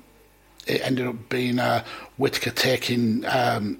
it 0.66 0.81
ended 0.83 1.07
up 1.07 1.29
being 1.29 1.59
uh, 1.59 1.85
Whittaker 2.16 2.51
taking 2.51 3.25
um, 3.27 3.79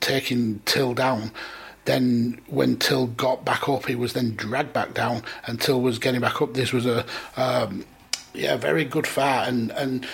taking 0.00 0.60
Till 0.64 0.94
down. 0.94 1.30
Then 1.86 2.40
when 2.48 2.76
Till 2.76 3.06
got 3.06 3.44
back 3.44 3.68
up, 3.68 3.86
he 3.86 3.94
was 3.94 4.12
then 4.12 4.34
dragged 4.34 4.72
back 4.72 4.92
down, 4.92 5.22
and 5.46 5.60
Till 5.60 5.80
was 5.80 5.98
getting 5.98 6.20
back 6.20 6.42
up. 6.42 6.54
This 6.54 6.72
was 6.72 6.84
a 6.84 7.06
um, 7.36 7.84
yeah 8.34 8.56
very 8.56 8.84
good 8.84 9.06
fight, 9.06 9.48
and 9.48 9.70
and 9.72 10.06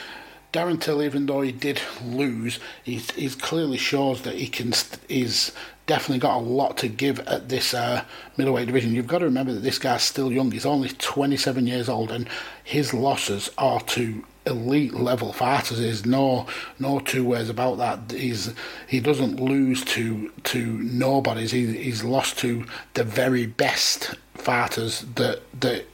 Darren 0.53 0.79
Till, 0.79 1.03
even 1.03 1.27
though 1.27 1.41
he 1.41 1.51
did 1.51 1.81
lose, 2.05 2.61
he's, 2.83 3.11
he's 3.13 3.35
clearly 3.35 3.79
shows 3.79 4.23
that 4.23 4.35
he 4.35 4.47
can. 4.49 4.75
He's 5.09 5.53
definitely 5.87 6.19
got 6.19 6.37
a 6.37 6.45
lot 6.45 6.77
to 6.79 6.89
give 6.89 7.21
at 7.21 7.49
this 7.49 7.73
uh, 7.73 8.05
middleweight 8.37 8.67
division. 8.67 8.95
You've 8.95 9.07
got 9.07 9.19
to 9.19 9.25
remember 9.25 9.55
that 9.55 9.61
this 9.63 9.79
guy's 9.79 10.03
still 10.03 10.31
young. 10.31 10.51
He's 10.51 10.67
only 10.67 10.91
27 10.91 11.67
years 11.67 11.89
old, 11.89 12.13
and 12.13 12.29
his 12.63 12.93
losses 12.93 13.51
are 13.57 13.81
to 13.81 14.25
elite 14.47 14.95
level 14.95 15.33
fighters. 15.33 15.79
There's 15.79 16.05
no 16.05 16.47
no 16.79 16.99
two 17.01 17.25
ways 17.25 17.49
about 17.49 17.79
that. 17.79 18.13
He's 18.13 18.53
he 18.87 19.01
doesn't 19.01 19.41
lose 19.41 19.85
to 19.87 20.31
to 20.45 20.67
nobodies. 20.83 21.53
He, 21.53 21.67
he's 21.79 22.05
lost 22.05 22.39
to 22.41 22.67
the 22.95 23.05
very 23.05 23.47
best 23.47 24.17
fighters 24.35 25.01
that 25.15 25.43
that 25.61 25.87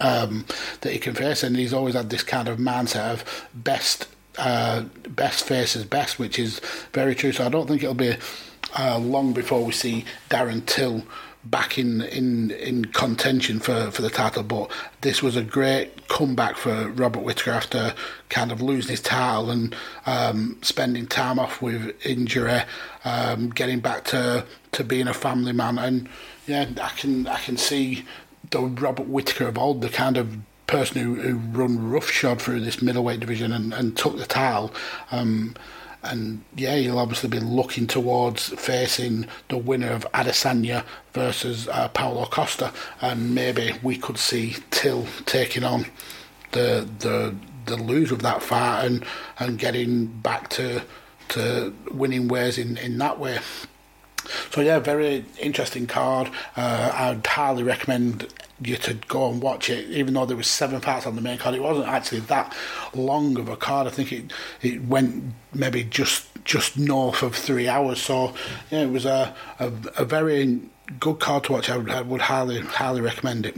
um, 0.00 0.44
that 0.80 0.92
he 0.92 0.98
can 0.98 1.14
face, 1.14 1.42
and 1.42 1.56
he's 1.56 1.72
always 1.72 1.94
had 1.94 2.10
this 2.10 2.22
kind 2.22 2.48
of 2.48 2.58
mindset 2.58 3.12
of 3.12 3.48
best 3.54 4.08
uh, 4.38 4.82
best 5.08 5.44
faces 5.44 5.84
best, 5.84 6.18
which 6.18 6.38
is 6.38 6.60
very 6.92 7.14
true. 7.14 7.32
So 7.32 7.44
I 7.44 7.48
don't 7.48 7.66
think 7.66 7.82
it'll 7.82 7.94
be 7.94 8.16
uh, 8.78 8.98
long 8.98 9.32
before 9.32 9.64
we 9.64 9.72
see 9.72 10.04
Darren 10.28 10.64
Till 10.66 11.04
back 11.44 11.78
in, 11.78 12.02
in, 12.02 12.50
in 12.50 12.84
contention 12.86 13.60
for, 13.60 13.90
for 13.90 14.02
the 14.02 14.10
title. 14.10 14.42
But 14.42 14.70
this 15.00 15.22
was 15.22 15.36
a 15.36 15.42
great 15.42 16.08
comeback 16.08 16.56
for 16.56 16.88
Robert 16.90 17.22
Whittaker 17.22 17.52
after 17.52 17.94
kind 18.28 18.52
of 18.52 18.60
losing 18.60 18.90
his 18.90 19.00
title 19.00 19.50
and 19.50 19.74
um, 20.06 20.58
spending 20.62 21.06
time 21.06 21.38
off 21.38 21.62
with 21.62 21.94
injury, 22.04 22.60
um, 23.04 23.50
getting 23.50 23.80
back 23.80 24.04
to, 24.06 24.44
to 24.72 24.84
being 24.84 25.08
a 25.08 25.14
family 25.14 25.52
man. 25.52 25.78
And 25.78 26.08
yeah, 26.46 26.66
I 26.82 26.88
can 26.90 27.26
I 27.26 27.38
can 27.38 27.56
see 27.56 28.04
the 28.50 28.60
Robert 28.60 29.06
Whittaker 29.06 29.48
of 29.48 29.58
old, 29.58 29.80
the 29.80 29.88
kind 29.88 30.16
of 30.16 30.38
person 30.66 31.02
who, 31.02 31.14
who 31.16 31.36
run 31.36 31.90
roughshod 31.90 32.40
through 32.40 32.60
this 32.60 32.80
middleweight 32.80 33.20
division 33.20 33.52
and, 33.52 33.72
and 33.72 33.96
took 33.96 34.16
the 34.16 34.26
title. 34.26 34.72
Um, 35.10 35.56
and 36.02 36.42
yeah, 36.56 36.76
he'll 36.76 36.98
obviously 36.98 37.28
be 37.28 37.40
looking 37.40 37.86
towards 37.86 38.48
facing 38.48 39.26
the 39.48 39.58
winner 39.58 39.90
of 39.90 40.10
Adesanya 40.12 40.84
versus 41.12 41.68
uh, 41.68 41.88
Paulo 41.88 42.24
Costa, 42.24 42.72
and 43.02 43.34
maybe 43.34 43.74
we 43.82 43.96
could 43.96 44.16
see 44.16 44.56
Till 44.70 45.06
taking 45.26 45.64
on 45.64 45.86
the 46.52 46.88
the 47.00 47.34
the 47.66 47.76
loser 47.76 48.14
of 48.14 48.22
that 48.22 48.42
fight 48.42 48.84
and 48.84 49.04
and 49.38 49.58
getting 49.58 50.06
back 50.06 50.48
to 50.50 50.82
to 51.28 51.74
winning 51.90 52.28
ways 52.28 52.56
in 52.56 52.78
in 52.78 52.96
that 52.98 53.18
way. 53.18 53.38
So 54.50 54.60
yeah, 54.60 54.78
very 54.78 55.24
interesting 55.38 55.86
card. 55.86 56.30
Uh, 56.56 56.90
I'd 56.94 57.26
highly 57.26 57.62
recommend 57.62 58.32
you 58.62 58.76
to 58.76 58.94
go 58.94 59.30
and 59.30 59.42
watch 59.42 59.70
it, 59.70 59.88
even 59.90 60.14
though 60.14 60.26
there 60.26 60.36
was 60.36 60.46
seven 60.46 60.80
parts 60.80 61.06
on 61.06 61.16
the 61.16 61.22
main 61.22 61.38
card. 61.38 61.54
It 61.54 61.62
wasn't 61.62 61.88
actually 61.88 62.20
that 62.20 62.54
long 62.94 63.38
of 63.38 63.48
a 63.48 63.56
card. 63.56 63.86
I 63.86 63.90
think 63.90 64.12
it 64.12 64.32
it 64.62 64.84
went 64.84 65.32
maybe 65.54 65.84
just 65.84 66.26
just 66.44 66.78
north 66.78 67.22
of 67.22 67.34
three 67.34 67.68
hours. 67.68 68.00
So 68.00 68.34
yeah, 68.70 68.82
it 68.82 68.90
was 68.90 69.06
a 69.06 69.34
a, 69.58 69.72
a 69.96 70.04
very 70.04 70.60
good 70.98 71.20
card 71.20 71.44
to 71.44 71.52
watch. 71.52 71.70
I 71.70 71.76
would, 71.76 71.90
I 71.90 72.02
would 72.02 72.20
highly 72.22 72.60
highly 72.60 73.00
recommend 73.00 73.46
it. 73.46 73.56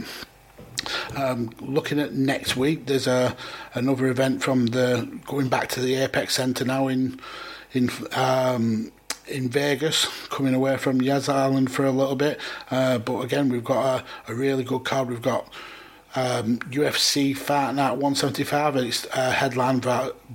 Um, 1.15 1.51
looking 1.61 1.99
at 1.99 2.13
next 2.13 2.55
week, 2.55 2.85
there's 2.85 3.07
a 3.07 3.35
another 3.73 4.07
event 4.07 4.43
from 4.43 4.67
the 4.67 5.19
going 5.25 5.49
back 5.49 5.69
to 5.69 5.81
the 5.81 5.95
Apex 5.95 6.35
Center 6.35 6.65
now 6.65 6.87
in 6.87 7.19
in 7.73 7.89
um, 8.13 8.91
in 9.27 9.49
Vegas, 9.49 10.05
coming 10.29 10.53
away 10.53 10.77
from 10.77 11.01
Yas 11.01 11.29
Island 11.29 11.71
for 11.71 11.85
a 11.85 11.91
little 11.91 12.15
bit. 12.15 12.39
Uh, 12.69 12.97
but 12.97 13.21
again, 13.21 13.49
we've 13.49 13.63
got 13.63 14.01
a, 14.01 14.31
a, 14.31 14.35
really 14.35 14.63
good 14.63 14.83
card. 14.83 15.09
We've 15.09 15.21
got 15.21 15.47
um, 16.15 16.59
UFC 16.59 17.35
Fight 17.35 17.75
Night 17.75 17.93
175. 17.93 18.75
It's 18.77 19.07
uh, 19.13 19.31
headlined 19.31 19.85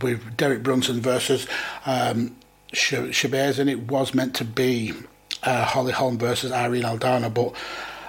with 0.01 0.37
Derek 0.37 0.63
Brunson 0.63 1.01
versus 1.01 1.47
um, 1.87 2.37
Shabazz, 2.73 3.59
and 3.59 3.71
it 3.71 3.83
was 3.89 4.15
meant 4.15 4.35
to 4.37 4.45
be 4.45 4.93
uh, 5.43 5.65
Holly 5.65 5.93
Holm 5.93 6.19
versus 6.19 6.53
Irene 6.53 6.83
Aldana, 6.83 7.33
but 7.33 7.55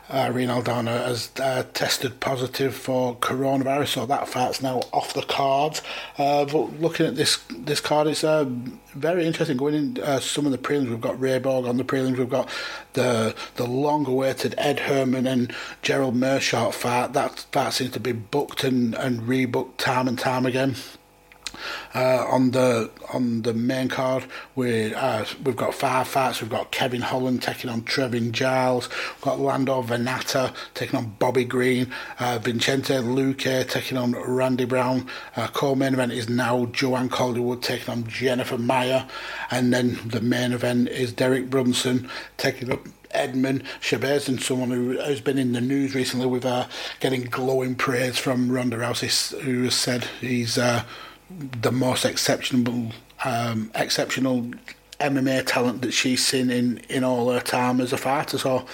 uh, 0.09 0.29
Aldana 0.29 1.05
has 1.05 1.31
uh, 1.39 1.63
tested 1.73 2.19
positive 2.19 2.75
for 2.75 3.15
coronavirus, 3.17 3.87
so 3.87 4.05
that 4.05 4.27
fight's 4.27 4.61
now 4.61 4.81
off 4.91 5.13
the 5.13 5.21
cards. 5.21 5.81
Uh, 6.17 6.45
but 6.45 6.79
looking 6.79 7.05
at 7.05 7.15
this 7.15 7.39
this 7.49 7.79
card, 7.79 8.07
it's 8.07 8.23
uh, 8.23 8.45
very 8.93 9.25
interesting. 9.25 9.57
Going 9.57 9.75
in 9.75 9.99
uh, 10.01 10.19
some 10.19 10.45
of 10.45 10.51
the 10.51 10.57
prelims, 10.57 10.89
we've 10.89 11.01
got 11.01 11.19
Ray 11.19 11.37
Borg 11.39 11.65
on 11.65 11.77
the 11.77 11.83
prelims. 11.83 12.17
We've 12.17 12.29
got 12.29 12.49
the 12.93 13.35
the 13.55 13.65
long-awaited 13.65 14.55
Ed 14.57 14.79
Herman 14.79 15.27
and 15.27 15.53
Gerald 15.81 16.15
Meerschaert 16.15 16.73
fight. 16.73 17.13
That 17.13 17.45
fight 17.51 17.73
seems 17.73 17.91
to 17.91 17.99
be 17.99 18.11
booked 18.11 18.63
and, 18.63 18.95
and 18.95 19.21
rebooked 19.21 19.77
time 19.77 20.07
and 20.07 20.17
time 20.17 20.45
again. 20.45 20.75
Uh, 21.93 22.25
on 22.27 22.51
the 22.51 22.89
on 23.13 23.41
the 23.41 23.53
main 23.53 23.87
card, 23.87 24.25
we 24.55 24.93
uh, 24.93 25.25
we've 25.43 25.55
got 25.55 25.73
five 25.73 26.07
fights. 26.07 26.41
We've 26.41 26.49
got 26.49 26.71
Kevin 26.71 27.01
Holland 27.01 27.41
taking 27.41 27.69
on 27.69 27.81
Trevin 27.81 28.31
Giles. 28.31 28.89
We've 28.89 29.21
got 29.21 29.39
Lando 29.39 29.81
Vannata 29.81 30.53
taking 30.73 30.97
on 30.97 31.15
Bobby 31.19 31.45
Green. 31.45 31.91
Uh, 32.19 32.39
Vicente 32.39 32.93
Luque 32.93 33.67
taking 33.67 33.97
on 33.97 34.13
Randy 34.13 34.65
Brown. 34.65 35.07
Uh, 35.35 35.47
co-main 35.47 35.93
event 35.93 36.11
is 36.11 36.29
now 36.29 36.65
Joanne 36.67 37.09
Calderwood 37.09 37.61
taking 37.61 37.89
on 37.89 38.07
Jennifer 38.07 38.57
Maia, 38.57 39.05
and 39.51 39.73
then 39.73 39.99
the 40.05 40.21
main 40.21 40.53
event 40.53 40.89
is 40.89 41.13
Derek 41.13 41.49
Brunson 41.49 42.09
taking 42.37 42.71
up 42.71 42.87
Edmund 43.11 43.63
Chavez 43.79 44.29
and 44.29 44.41
someone 44.41 44.69
who 44.69 44.97
has 44.99 45.21
been 45.21 45.37
in 45.37 45.53
the 45.53 45.61
news 45.61 45.95
recently 45.95 46.27
with 46.27 46.45
uh, 46.45 46.67
getting 46.99 47.23
glowing 47.23 47.75
praise 47.75 48.17
from 48.17 48.51
Ronda 48.51 48.77
Rousey, 48.77 49.39
who 49.41 49.63
has 49.63 49.75
said 49.75 50.05
he's 50.21 50.57
uh, 50.57 50.83
the 51.61 51.71
most 51.71 52.05
exceptional 52.05 52.91
um, 53.23 53.71
exceptional 53.75 54.51
MMA 54.99 55.45
talent 55.45 55.81
that 55.81 55.91
she's 55.91 56.25
seen 56.25 56.49
in, 56.49 56.79
in 56.89 57.03
all 57.03 57.31
her 57.31 57.39
time 57.39 57.79
as 57.81 57.93
a 57.93 57.97
fighter. 57.97 58.37
So 58.37 58.65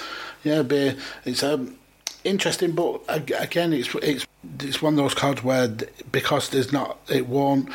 yeah, 0.43 0.61
be, 0.61 0.95
it's 1.23 1.43
um, 1.43 1.77
interesting, 2.23 2.71
but 2.71 3.01
again, 3.07 3.73
it's 3.73 3.93
it's 3.95 4.25
it's 4.59 4.81
one 4.81 4.93
of 4.93 4.97
those 4.97 5.13
cards 5.13 5.43
where 5.43 5.67
because 6.11 6.49
there's 6.49 6.71
not 6.71 6.99
it 7.09 7.27
won't 7.27 7.69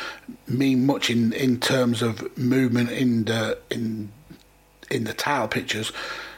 mean 0.47 0.85
much 0.85 1.09
in, 1.09 1.33
in 1.33 1.59
terms 1.59 2.01
of 2.01 2.37
movement 2.37 2.91
in 2.91 3.25
the 3.25 3.57
in 3.69 4.11
in 4.89 5.05
the 5.05 5.13
title 5.13 5.47
pictures. 5.47 5.91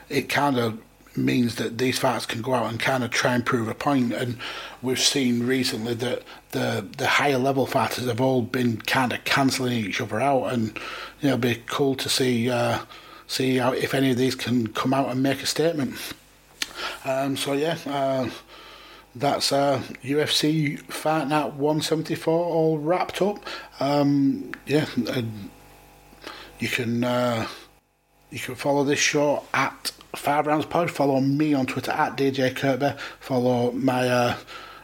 It 0.10 0.30
kind 0.30 0.58
of 0.58 0.80
means 1.16 1.56
that 1.56 1.78
these 1.78 2.00
fighters 2.00 2.26
can 2.26 2.42
go 2.42 2.54
out 2.54 2.70
and 2.70 2.80
kind 2.80 3.04
of 3.04 3.12
try 3.12 3.36
and 3.36 3.46
prove 3.46 3.68
a 3.68 3.76
point. 3.76 4.14
And 4.14 4.38
we've 4.82 5.00
seen 5.00 5.46
recently 5.46 5.94
that 5.96 6.24
the 6.52 6.86
the 6.98 7.08
higher 7.08 7.38
level 7.38 7.66
fighters 7.66 8.06
have 8.06 8.22
all 8.22 8.42
been 8.42 8.78
kind 8.78 9.14
of 9.14 9.24
cancelling 9.24 9.74
each 9.74 10.02
other 10.02 10.20
out, 10.20 10.54
and 10.54 10.78
you 11.22 11.30
know, 11.30 11.36
it'd 11.36 11.42
be 11.42 11.64
cool 11.68 11.96
to 11.96 12.10
see 12.10 12.50
uh, 12.50 12.80
see 13.28 13.58
how, 13.58 13.74
if 13.74 13.94
any 13.94 14.12
of 14.12 14.18
these 14.18 14.36
can 14.36 14.68
come 14.68 14.94
out 14.94 15.10
and 15.10 15.22
make 15.22 15.42
a 15.42 15.48
statement. 15.48 15.96
Um, 17.06 17.38
so 17.38 17.54
yeah. 17.54 17.78
Uh, 17.86 18.30
that's 19.16 19.52
uh, 19.52 19.82
UFC 20.04 20.80
Fight 20.92 21.28
Night 21.28 21.54
174 21.54 22.34
all 22.34 22.80
wrapped 22.80 23.22
up. 23.22 23.46
Um, 23.80 24.54
yeah, 24.66 24.88
you 26.60 26.68
can 26.68 27.04
uh, 27.04 27.48
you 28.32 28.40
can 28.40 28.56
follow 28.56 28.84
this 28.84 29.00
show 29.00 29.44
at 29.54 29.92
Five 30.16 30.48
Rounds 30.48 30.66
Pod. 30.66 30.92
Follow 30.92 31.20
me 31.20 31.54
on 31.54 31.66
Twitter 31.66 31.92
at 31.92 32.16
DJ 32.16 32.56
Kirkby. 32.56 32.94
Follow 33.20 33.72
my 33.72 34.08
uh, 34.08 34.38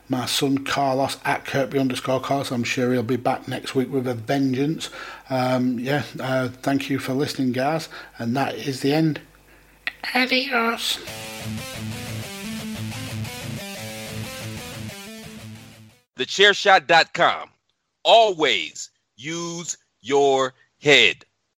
my 0.10 0.26
son 0.26 0.60
Carlos 0.60 1.18
at 1.24 1.46
Kirkby 1.46 1.80
underscore 1.80 2.20
Carlos. 2.20 2.52
I'm 2.52 2.64
sure 2.64 2.92
he'll 2.92 3.04
be 3.04 3.16
back 3.16 3.48
next 3.48 3.76
week 3.76 3.92
with 3.92 4.08
a 4.08 4.16
vengeance. 4.16 4.90
Um, 5.30 5.80
yeah, 5.80 6.04
uh, 6.20 6.50
thank 6.50 6.90
you 6.90 6.98
for 6.98 7.14
listening, 7.14 7.52
guys. 7.52 7.90
And 8.18 8.36
that 8.36 8.56
is 8.56 8.82
the 8.82 8.94
end. 8.94 9.22
Adios. 10.16 10.98
TheChairShot.com. 16.18 17.50
Always 18.04 18.90
use 19.16 19.78
your 20.02 20.54
head. 20.82 21.24